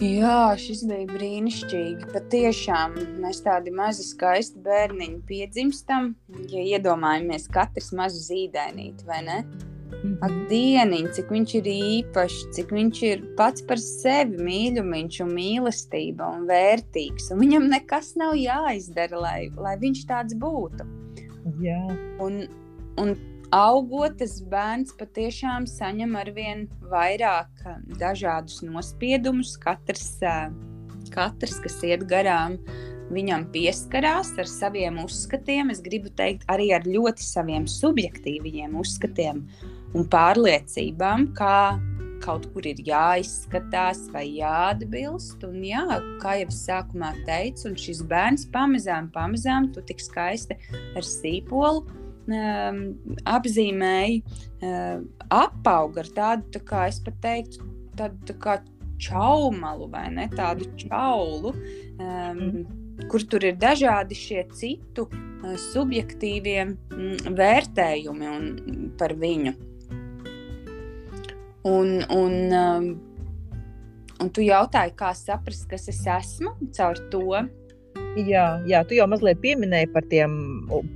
[0.00, 2.12] Jā, šis bija brīnišķīgi.
[2.14, 6.14] Pat tiešām mēs tādi mazi skaisti bērniņi piedzimstam.
[6.48, 9.42] Ja iedomājamies katrs mazu zīdainīti, vai ne?
[10.00, 10.16] -hmm.
[10.24, 16.30] Ak, dieniņ, cik viņš ir īpašs, cik viņš ir pats par sevi mīļumiņš un mīlestība
[16.36, 17.30] un vērtīgs.
[17.34, 20.86] Un viņam nekas nav jāizdara, lai, lai viņš tāds būtu.
[21.64, 21.80] Jā.
[22.22, 22.44] Un,
[23.00, 23.14] un
[23.54, 27.64] augot, tas bērns patiešām saņem ar vien vairāk
[28.00, 29.56] dažādus nospiedumus.
[29.60, 30.18] Katrs,
[31.14, 32.58] katrs kas iet garām,
[33.10, 35.72] viņam pieskarās ar saviem uzskatiem.
[35.74, 39.44] Es gribu teikt, arī ar ļoti saviem subjektīviem uzskatiem
[39.94, 41.78] un pārliecībām, kā
[42.20, 45.42] kaut kur ir jāizskatās vai jāatbilst.
[45.48, 45.82] Un, jā,
[46.22, 50.58] kā jau es sākumā teicu, un šis bērns pamazām, pamazām, tu tik skaisti
[50.94, 52.82] ar sīpolu um,
[53.28, 54.20] apzīmēji,
[54.66, 57.66] um, apauga ar tādu, tā kā es pat teiktu,
[57.98, 58.58] tādu tā kā
[59.00, 61.54] čaumalu vai ne tādu čaulu.
[61.96, 62.76] Um, mm.
[63.08, 68.50] Kur tur ir dažādi šie citu uh, subjektīvie mm, vērtējumi un,
[69.00, 69.54] par viņu.
[71.70, 72.90] Un, un, um,
[74.20, 77.24] un tu jautāji, kā saprast, kas es esmu caur to.
[78.18, 80.32] Jā, jā, tu jau mazliet pieminēji par tiem,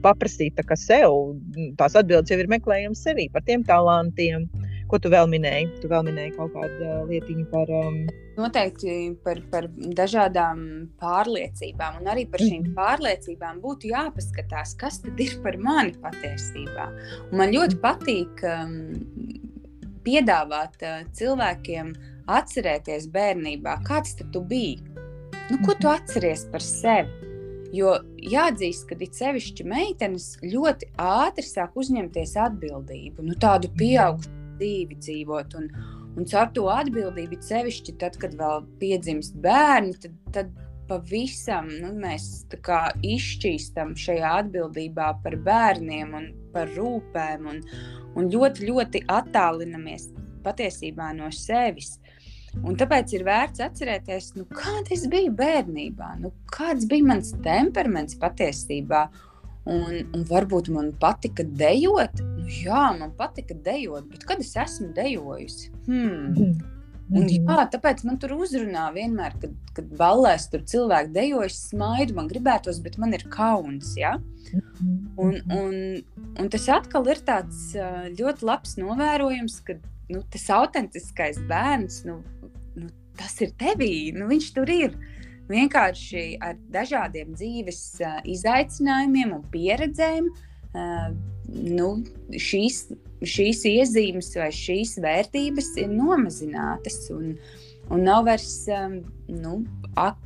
[0.03, 1.37] paprasīt tā sev.
[1.79, 4.48] Tās atbildes jau ir meklējums sevī, par tiem talantiem.
[4.90, 5.68] Ko tu vēl minēji?
[5.81, 7.70] Tu vēl minēji kaut kādu lietiņu par.
[7.70, 8.00] Um...
[8.35, 10.64] Noteikti par, par dažādām
[11.00, 12.74] pārliecībām, un arī par šīm mm.
[12.77, 16.88] pārliecībām būtu jāpaskatās, kas tad ir par mani patiesībā.
[17.31, 18.74] Un man ļoti patīk um,
[20.05, 21.94] piedāvāt uh, cilvēkiem
[22.35, 24.94] atcerēties bērnībā, kāds tu biji.
[25.51, 25.95] Nu, ko tu mhm.
[25.95, 27.33] atceries par sevi?
[27.75, 33.79] Jo jāatzīst, ka it sevišķi meitenes ļoti ātri sāk uzņemties atbildību, nu, tādu mhm.
[33.81, 35.57] pieaugušu dzīvi dzīvot.
[35.59, 35.71] Un,
[36.15, 40.55] un caur to atbildību, sevišķi tad, kad vēl piedzimst bērni, tad, tad
[40.89, 42.45] pavisam nu, mēs
[43.05, 47.49] izšķīstam šajā atbildībā par bērniem un par rūpēm.
[47.51, 47.63] Un,
[48.15, 50.11] un ļoti, ļoti attālinamies
[50.45, 51.97] patiesībā no sevis.
[52.62, 58.19] Un tāpēc ir vērts atcerēties, nu, kāda es biju bērnībā, nu, kāds bija mans temperaments
[58.21, 59.09] patiesībā.
[59.64, 62.21] Un, un varbūt man patika dejot.
[62.21, 65.71] Nu, jā, man patika dejot, bet kad es esmu dejojusi?
[65.87, 66.35] Hmm.
[66.37, 66.75] Mm.
[67.12, 72.31] Un, jā, tāpēc man tur uzrunā vienmēr, kad, kad ballēs tur cilvēki dejojas, smaidu, man
[72.31, 73.93] gribētos, bet man ir kauns.
[74.01, 74.14] Ja?
[75.21, 75.75] Un, un,
[76.40, 77.67] un tas atkal ir tāds
[78.17, 79.77] ļoti labs novērojums, ka
[80.12, 82.23] nu, tas autentiskais bērns, nu,
[83.18, 84.96] tas ir tevī, nu, viņš tur ir.
[85.44, 87.81] Vienkārši ar dažādiem dzīves
[88.33, 90.31] izaicinājumiem un pieredzēm.
[91.55, 91.88] Nu,
[92.33, 92.87] šīs
[93.29, 97.35] šīs iezīmes vai šīs vērtības ir nomazinātas un,
[97.92, 99.00] un nav vairs, um,
[99.31, 99.59] nu,
[100.00, 100.18] ak,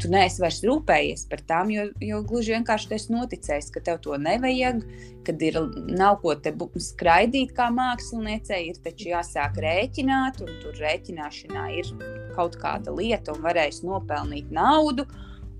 [0.00, 4.16] tu neesi vairs rūpējies par tām, jo, jo gluži vienkārši tas noticējis, ka tev to
[4.20, 4.80] nevajag,
[5.26, 6.52] kad ir nav ko te
[6.86, 11.92] skraidīt kā māksliniecei, ir taču jāsāk rēķināt, un tur rēķināšanā ir
[12.36, 15.06] kaut kāda lieta un varēs nopelnīt naudu.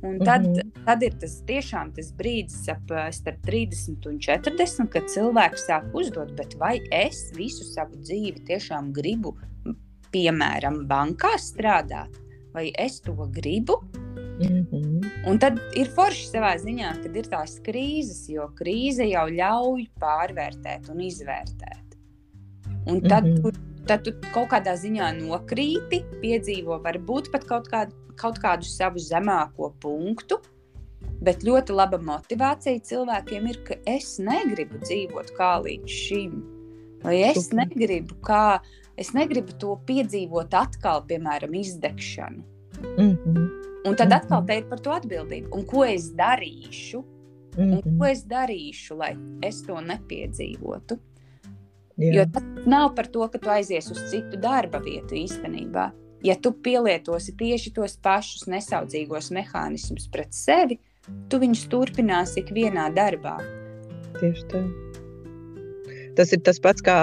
[0.04, 0.84] Un tad, mm -hmm.
[0.84, 6.58] tad ir tas tiešām tas brīdis ap, starp 30 un 40, kad cilvēks sāk uzdot,
[6.58, 9.32] vai es visu savu dzīvi tiešām gribu,
[10.12, 12.12] piemēram, bankā strādāt,
[12.52, 13.80] vai es to gribu.
[14.38, 15.10] Mm -hmm.
[15.30, 20.90] Un tad ir forši savā ziņā, kad ir tās krīzes, jo krīze jau ļauj pārvērtēt
[20.90, 21.98] un izvērtēt.
[22.86, 23.42] Un tad, mm -hmm.
[23.42, 28.98] tu, tad tu kaut kādā ziņā nokrīti, piedzīvo varbūt pat kaut kādu kaut kādu savu
[29.02, 30.40] zemāko punktu.
[31.24, 36.40] Bet ļoti laba motivācija cilvēkiem ir, ka es negribu dzīvot kā līdz šim.
[37.04, 38.60] Vai es negribu, kā,
[39.00, 42.44] es negribu to piedzīvot atkal, piemēram, izdegšanu.
[42.96, 43.73] Mm -hmm.
[43.84, 45.50] Un tad atkal te ir par to atbildību.
[45.56, 47.02] Un ko es darīšu?
[47.54, 48.06] Un ko mhm.
[48.10, 49.12] es darīšu, lai
[49.44, 50.98] es to nepiedzīvotu?
[52.00, 52.10] Jā.
[52.10, 55.92] Jo tas nav par to, ka tu aizies uz citu darba vietu īstenībā
[56.24, 60.80] ja tu pielietosi tieši tos pašus nesaudzīgos mehānismus pret sevi,
[61.28, 63.36] tu viņus turpināsi ikvienā darbā.
[64.16, 64.64] Tieši tā.
[66.18, 66.96] Tas ir tas pats, kā,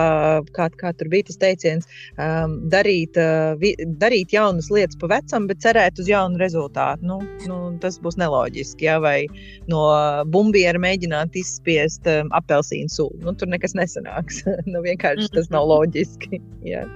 [0.55, 5.47] kā, kā tur bija tas teiciens, um, darīt, uh, vi, darīt jaunas lietas pa vecam,
[5.49, 7.07] bet cerēt uz jaunu rezultātu.
[7.07, 8.87] Nu, nu, tas būs neloģiski.
[8.87, 8.99] Ja?
[9.03, 9.25] Vai
[9.71, 9.83] no
[10.31, 13.21] bumbiera mēģināt izspiest um, apelsīnu sulu.
[13.25, 14.43] Nu, tur nekas nesanāks.
[14.71, 16.41] nu, vienkārši tas nav loģiski.
[16.67, 16.87] Ja?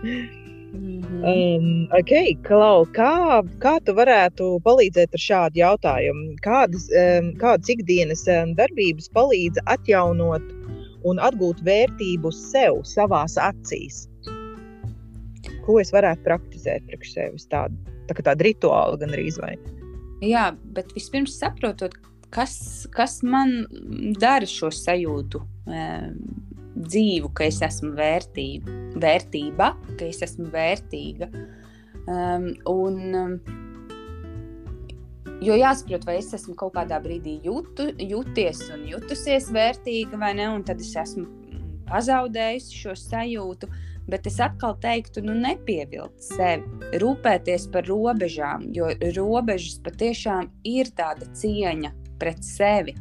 [0.76, 1.24] Mm -hmm.
[1.32, 6.36] um, okay, Klau, kā, kā tu varētu palīdzēt ar šādu jautājumu?
[6.43, 10.43] Kādas, um, kādas ikdienas um, darbības palīdz atjaunot
[11.06, 14.06] un atgūt vērtību sev, savās acīs?
[15.66, 17.47] Ko es varētu praktizēt priekš sevis?
[17.51, 17.78] Tādu,
[18.10, 19.56] tā kā tāda rituāla gan arī vai?
[20.26, 21.97] Jā, bet vispirms saprotot,
[22.34, 22.58] kas,
[22.95, 23.64] kas man
[24.22, 25.41] dara šo sajūtu.
[25.66, 26.18] Um,
[26.76, 31.30] dzīvu, ka es esmu vērtība, vērtība ka es esmu vērtīga.
[32.06, 33.38] Um, un, um,
[35.43, 40.47] jo jāsaprot, vai es esmu kaut kādā brīdī jutu, juties un jutusies vērtīga vai ne,
[40.55, 41.25] un tad es esmu
[41.89, 43.69] pazaudējusi šo sajūtu.
[44.05, 51.25] Bet es atkal teiktu, nu, nepievilkt sevi, rūpēties par robežām, jo robežas patiešām ir tāda
[51.33, 51.89] cieņa
[52.21, 52.93] pret sevi,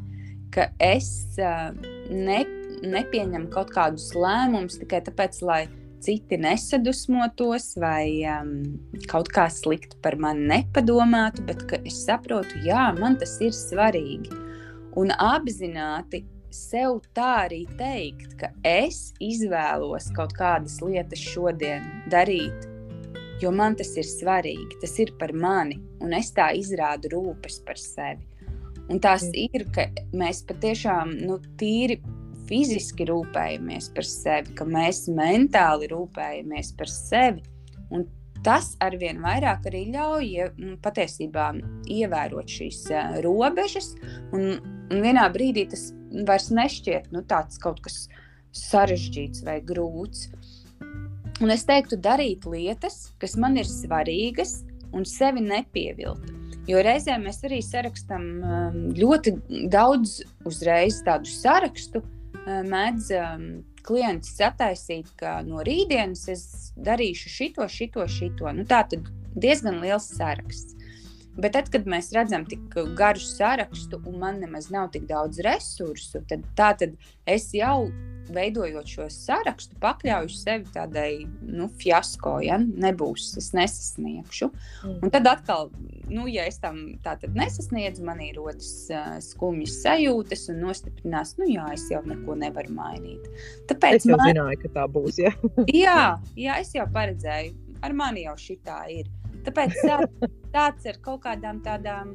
[0.55, 1.76] ka es uh,
[2.09, 2.41] ne,
[2.89, 5.61] nepieņemu kaut kādus lēmumus tikai tāpēc, lai
[6.05, 8.53] citi nesadusmotos vai um,
[9.11, 14.33] kaut kā slikti par mani nepadomātu, bet es saprotu, jā, man tas ir svarīgi.
[15.01, 16.23] Un apzināti
[16.55, 21.83] sev tā arī teikt, ka es izvēlos kaut kādas lietas šodien
[22.13, 22.69] darīt,
[23.43, 27.81] jo man tas ir svarīgi, tas ir par mani, un es tā izrādu rūpes par
[27.81, 28.23] sevi.
[28.93, 31.99] Un tās ir, ka mēs patiešām nu, tīri
[32.49, 37.45] fiziski rūpējamies par sevi, ka mēs mentāli rūpējamies par sevi.
[37.95, 38.07] Un
[38.45, 40.30] tas arvien vairāk arī ļauj
[40.61, 41.51] nu, patiesībā
[41.90, 42.82] ievērot šīs
[43.24, 43.95] robežas,
[44.36, 44.59] un,
[44.92, 45.88] un vienā brīdī tas
[46.28, 48.05] vairs nešķiet nu, tāds kaut kas
[48.55, 50.28] sarežģīts vai grūts.
[51.42, 54.61] Un es teiktu, darīt lietas, kas man ir svarīgas,
[54.95, 56.30] un sevi nepievilkt.
[56.70, 58.22] Jo reizēm mēs arī sarakstām
[58.97, 59.34] ļoti
[59.72, 62.01] daudz uzreiz tādu sarakstu,
[62.47, 63.45] mēdz um,
[63.84, 66.45] klients sataisīt, ka no rītdienas es
[66.76, 68.51] darīšu šito, šito, šito.
[68.57, 70.76] Nu, tā tad diezgan liels saraksts.
[71.35, 76.22] Bet tad, kad mēs redzam tik garu sarakstu un man nemaz nav tik daudz resursu,
[76.30, 76.85] tad, tad
[77.26, 77.89] es jau
[78.32, 84.49] veidojot šo sarakstu, pakļauju sevi tādai nu, fiasko, ja nebūs, es nesasniegšu.
[84.85, 84.95] Mm.
[85.05, 85.70] Un tad atkal,
[86.09, 91.66] nu, ja es tam tātad nesasniedzu, manī rodas uh, skumjas sajūtas un nostiprinās, nu, jā,
[91.76, 93.28] es jau neko nevaru mainīt.
[93.70, 94.30] Tāpēc es jau man...
[94.32, 95.20] zināju, ka tā būs.
[95.24, 95.35] Ja?
[95.68, 96.01] jā,
[96.39, 97.55] jā, es jau paredzēju,
[97.85, 99.12] ar mani jau šī tā ir.
[99.45, 100.01] Tāpēc tā,
[100.55, 102.14] tāds ar kaut kādām tādām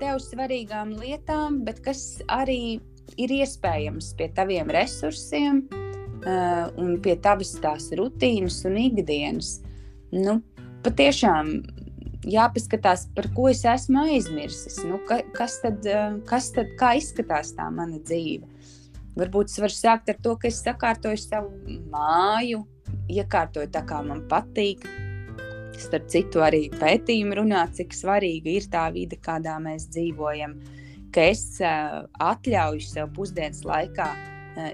[0.00, 2.78] tev svarīgām lietām, bet kas arī
[3.20, 9.60] ir iespējams pie taviem resursiem uh, un pie tavas tās rutīnas un ikdienas.
[10.14, 10.40] Nu,
[10.84, 11.54] patiešām
[12.26, 14.80] jāpaskatās, par ko es esmu aizmirsis.
[14.86, 18.48] Nu, ka, kas, tad, uh, kas tad, kā izskatās tā mana dzīve?
[19.16, 22.66] Varbūt es varu sākt ar to, ka es sakārtoju savu māju,
[23.08, 24.84] iekārtoju tā, kā man patīk,
[25.76, 30.56] Starp citu, arī pētījumi runā, cik svarīga ir tā vide, kādā mēs dzīvojam.
[31.14, 34.08] Ka es atļauju sev pusdienas laikā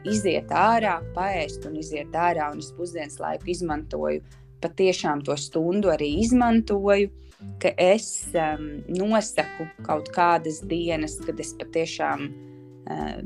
[0.09, 4.23] iziet ārā, paēst un iziet ārā, un es pusdienas laiku izmantoju,
[4.63, 7.11] patiešām to stundu arī izmantoju.
[7.59, 13.17] Ka es um, nosaku kaut kādas dienas, kad es patiešām uh,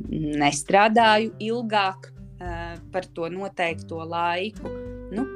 [0.40, 4.72] nestrādāju ilgāk uh, par to noteikto laiku.
[5.12, 5.26] Nu,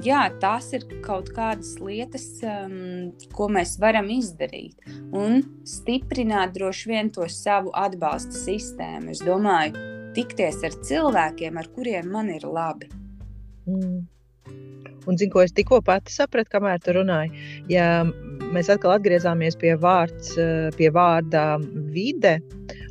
[0.00, 4.78] jā, tās ir kaut kādas lietas, um, ko mēs varam izdarīt.
[5.12, 9.12] Un stiprināt droši vien to savu atbalsta sistēmu.
[9.12, 9.76] Es domāju,
[10.16, 12.88] tikties ar cilvēkiem, ar kuriem man ir labi.
[13.68, 14.00] Mm.
[15.02, 17.32] Un, zinu, ko es tikko pati sapratu, kamēr tu runāji.
[17.72, 18.04] Ja
[18.54, 20.36] mēs atkal atgriezāmies pie, vārds,
[20.76, 21.56] pie vārda
[21.90, 22.36] vide,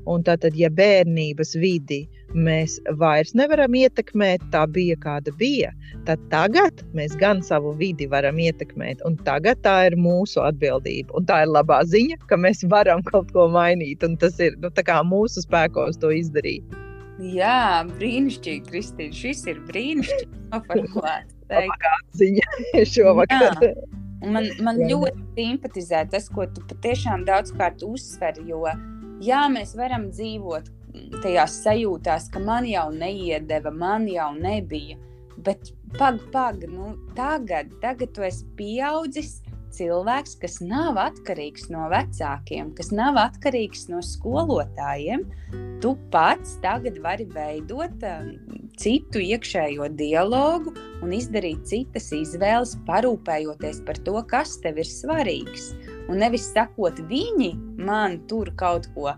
[0.10, 5.72] un tātad, ja bērnības vidi uh, mēs vairs nevaram ietekmēt, tā bija kāda bija.
[6.08, 11.14] Tad tagad mēs gan savu vidi varam ietekmēt, un tagad tā ir mūsu atbildība.
[11.18, 14.72] Un tā ir labā ziņa, ka mēs varam kaut ko mainīt, un tas ir nu,
[15.12, 16.64] mūsu spēkos to izdarīt.
[17.22, 19.14] Jā, brīnišķīgi, Kristīna.
[19.14, 21.38] Šis ir brīnišķīgi noformulēts.
[21.52, 21.66] Tā
[22.16, 22.62] ziņa
[22.94, 23.60] šovakar.
[23.62, 23.74] Jā.
[24.22, 28.64] Man, man ļoti simpatizē tas, ko tu patiešām daudzkārt uzsveri, jo
[29.22, 30.70] jā, mēs varam dzīvot
[31.22, 34.98] tajās sajūtās, ka man jau neiedeva, man jau nebija.
[35.42, 39.40] Bet pag, pag, nu, tagad, tagad tu esi pieaudzis
[39.76, 45.26] cilvēks, kas nav atkarīgs no vecākiem, kas nav atkarīgs no skolotājiem.
[45.82, 48.34] Tu pats tagad vari veidot um,
[48.78, 55.72] citu iekšējo dialogu un izdarīt citas izvēles, parūpējoties par to, kas tev ir svarīgs.
[56.12, 59.16] Un nevis sakot, viņi man tur kaut ko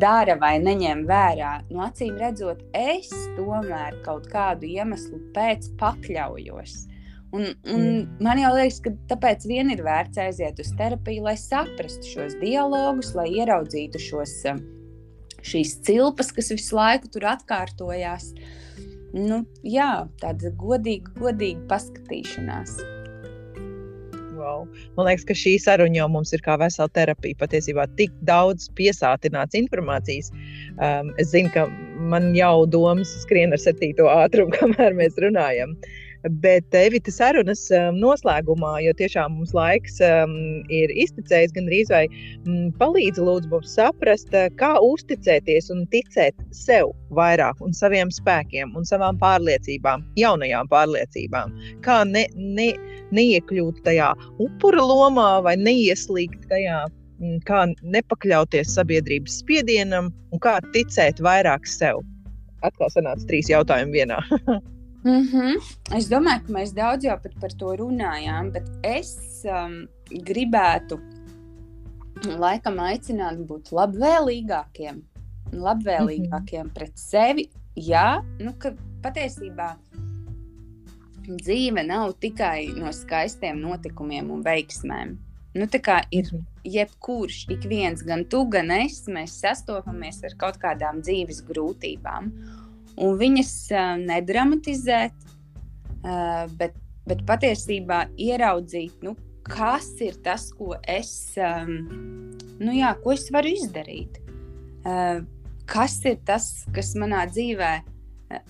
[0.00, 1.52] dara vai neņem vērā.
[1.70, 6.76] No acīm redzot, es tomēr kaut kādu iemeslu pēc pakļaujos.
[7.36, 8.04] Un, un mm.
[8.22, 13.12] man jau liekas, ka tāpēc vien ir vērts aiziet uz terapiju, lai saprastu šos dialogus,
[13.18, 14.36] lai ieraudzītu šos,
[15.44, 18.30] šīs cilpas, kas visu laiku tur atkārtojās.
[19.16, 22.78] Nu, jā, tāda godīga, godīga paskatīšanās.
[24.36, 24.66] Wow.
[24.96, 27.38] Man liekas, ka šī saruna jau mums ir kā vesela terapija.
[27.40, 30.32] Patiesībā tik daudz piesātināts informācijas.
[30.76, 31.66] Um, es zinu, ka
[32.12, 35.76] man jau domas skrien ar septīto ātrumu, kamēr mēs runājam.
[35.76, 40.34] Uh, Bet Evita sarunas um, noslēgumā, jo tiešām mums laiks um,
[40.72, 46.38] ir izticējis, gan arī vai um, palīdzi lūdzu mums saprast, uh, kā uzticēties un ticēt
[46.56, 51.54] sev vairāk un saviem spēkiem un savām pārliecībām, jaunajām pārliecībām.
[51.86, 52.72] Kā ne, ne,
[53.14, 54.12] neiekļūt tajā
[54.42, 56.84] upura lomā vai neieslīgt tajā
[57.20, 62.02] mm, kā nepakļauties sabiedrības spiedienam un kā ticēt vairāk sev.
[62.66, 64.22] Atkal sanāca trīs jautājumi vienā.
[65.06, 65.54] Mm -hmm.
[65.96, 70.98] Es domāju, ka mēs daudz jau par, par to runājām, bet es um, gribētu
[72.38, 74.98] laikam aicināt būt labvēlīgākiem,
[75.52, 76.74] labvēlīgākiem mm -hmm.
[76.74, 77.50] pret sevi.
[77.76, 79.76] Jā, nu, ka patiesībā
[81.28, 85.16] dzīve nav tikai no skaistiem notikumiem un veiksmēm.
[85.54, 86.42] Nu, tā kā ir mhm.
[86.64, 92.32] jebkurš, ik viens, gan tu, gan es, mēs sastopamies ar kaut kādām dzīves grūtībām
[93.02, 93.52] un viņas
[94.02, 95.26] nedramatizēt,
[96.60, 96.76] bet,
[97.08, 99.16] bet patiesībā ieraudzīt, nu,
[99.46, 104.22] kas ir tas, ko es, nu, jā, ko es varu izdarīt.
[105.66, 107.92] Kas ir tas, kas manā dzīvē uh,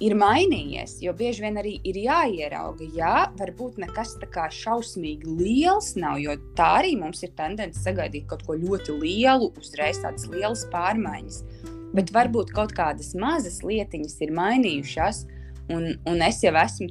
[0.01, 0.99] ir mainījies?
[1.05, 6.37] Jo bieži vien arī ir jāierauga, jā, varbūt nekas tā kā šausmīgi liels nav, jo
[6.59, 11.43] tā arī mums ir tendence sagaidīt kaut ko ļoti lielu, uzreiz tādas lielas pārmaiņas
[11.97, 15.23] bet varbūt kaut kādas mazas lietiņas ir mainījušās,
[15.73, 16.91] un, un es jau esmu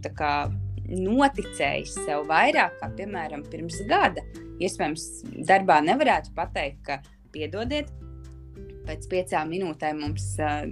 [0.86, 4.24] noticējis sev vairāk, kā piemēram pirms gada.
[4.62, 5.06] Iespējams,
[5.48, 7.00] darbā nevarētu pateikt, ka
[7.34, 7.90] piedodiet,
[8.86, 10.68] pēc piecām minūtēm mums uh,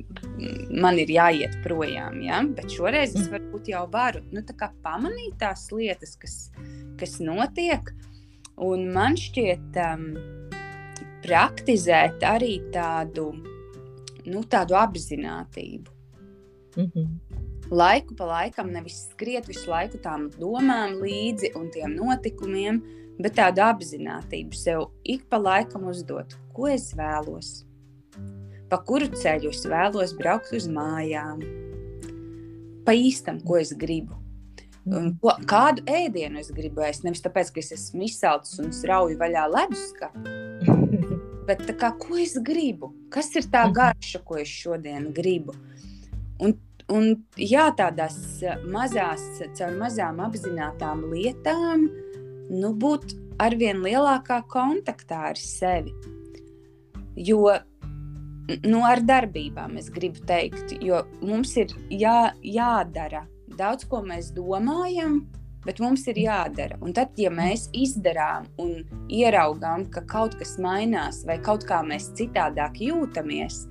[0.69, 2.21] man ir jāiet projām.
[2.23, 2.43] Ja?
[2.45, 6.37] Bet šoreiz es varbūt jau varu nu, tā pamanīt tās lietas, kas,
[7.01, 7.89] kas notiek.
[8.61, 10.11] Un man šķiet, um,
[11.23, 13.31] praktizēt arī tādu
[14.25, 15.91] nu, tādu apziņotību.
[16.77, 17.07] Mm -hmm.
[17.71, 22.81] Laiku pa laikam nevis skriet visu laiku tām domām līdzi un tiem notikumiem,
[23.19, 27.65] bet tādu apziņotību sev ik pa laikam uzdot, ko es vēlos,
[28.69, 31.39] pa kuru ceļu es vēlos braukt uz mājām,
[32.85, 34.23] pa īstam, ko es gribu.
[34.85, 37.05] Un ko, kādu ēdienu es gribu ēst?
[37.07, 40.33] Nevis tāpēc, ka es esmu izsalcis un strauji vaļā leduskapī,
[41.47, 42.93] bet kā, ko es gribu?
[43.13, 43.75] Kas ir tā mhm.
[43.79, 45.55] garša, ko es šodien gribu?
[46.43, 46.55] Un,
[46.91, 48.17] un jā, tādās
[48.69, 49.25] mazās,
[49.57, 51.87] caur mazām apzinātajām lietām,
[52.53, 55.93] nu, būt arvien lielākā kontaktā ar sevi.
[57.13, 57.53] Jo
[58.65, 63.23] nu, ar darbībām es gribu teikt, jo mums ir jā, jādara
[63.57, 65.21] daudz, ko mēs domājam,
[65.65, 66.77] bet mums ir jādara.
[66.83, 72.11] Un tad, ja mēs izdarām un ieraugām, ka kaut kas mainās vai kaut kā mēs
[72.17, 73.63] citādāk jūtamies,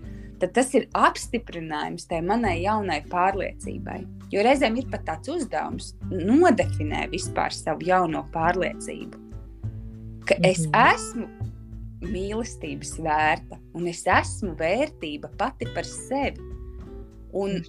[0.43, 4.01] tad tas ir apstiprinājums tai manai jaunai pārliecībai.
[4.32, 9.20] Jo reizēm ir pat tāds uzdevums nodefinēt vispār savu jauno pārliecību.
[10.26, 10.78] Ka es mhm.
[10.95, 11.43] esmu
[12.12, 16.51] mīlestības vērta, un es esmu vērtība pati par sevi.
[17.38, 17.62] Un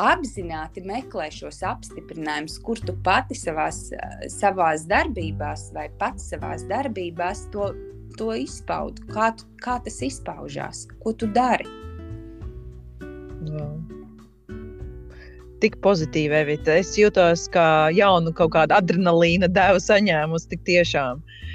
[0.00, 3.88] apzināti meklē šos apstiprinājumus, kur tu pati savās,
[4.32, 7.70] savās darbībās vai pats savās darbībās to,
[8.18, 9.04] to izpaudi.
[9.12, 11.68] Kā, tu, kā tas izpaužās, ko tu dari?
[13.50, 13.68] Jā.
[15.60, 16.78] Tik pozitīvi, Evita.
[16.80, 21.20] Es jūtos kā jaunu kaut kādu adrenalīna devu saņēmusi tik tiešām.
[21.20, 21.49] Uh,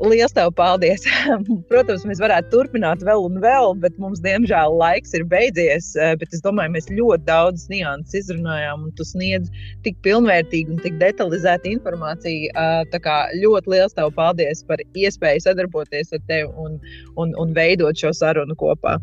[0.00, 1.06] Lielas tev paldies!
[1.70, 5.94] Protams, mēs varētu turpināt vēl un vēl, bet mums, diemžēl, laiks ir beidzies.
[5.96, 9.48] Eh, bet es domāju, mēs ļoti daudz nianses izrunājām, un tu sniedz
[9.86, 12.52] tik pilnvērtīgu un tik detalizētu informāciju.
[12.52, 16.76] Eh, tā kā ļoti liels tev paldies par iespēju sadarboties ar tevi un,
[17.16, 18.98] un, un veidot šo sarunu kopā.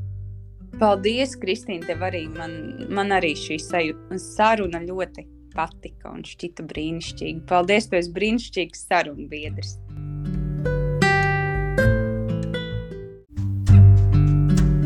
[0.78, 2.28] Paldies, Kristīne, tev arī.
[2.38, 2.54] Man,
[2.94, 7.46] man arī šī saruna ļoti patika un šķita brīnišķīga.
[7.50, 9.78] Paldies, tu esi brīnišķīgs sarunu biedrs!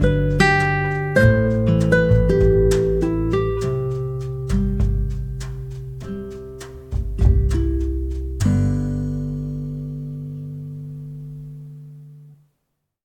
[0.04, 0.37] you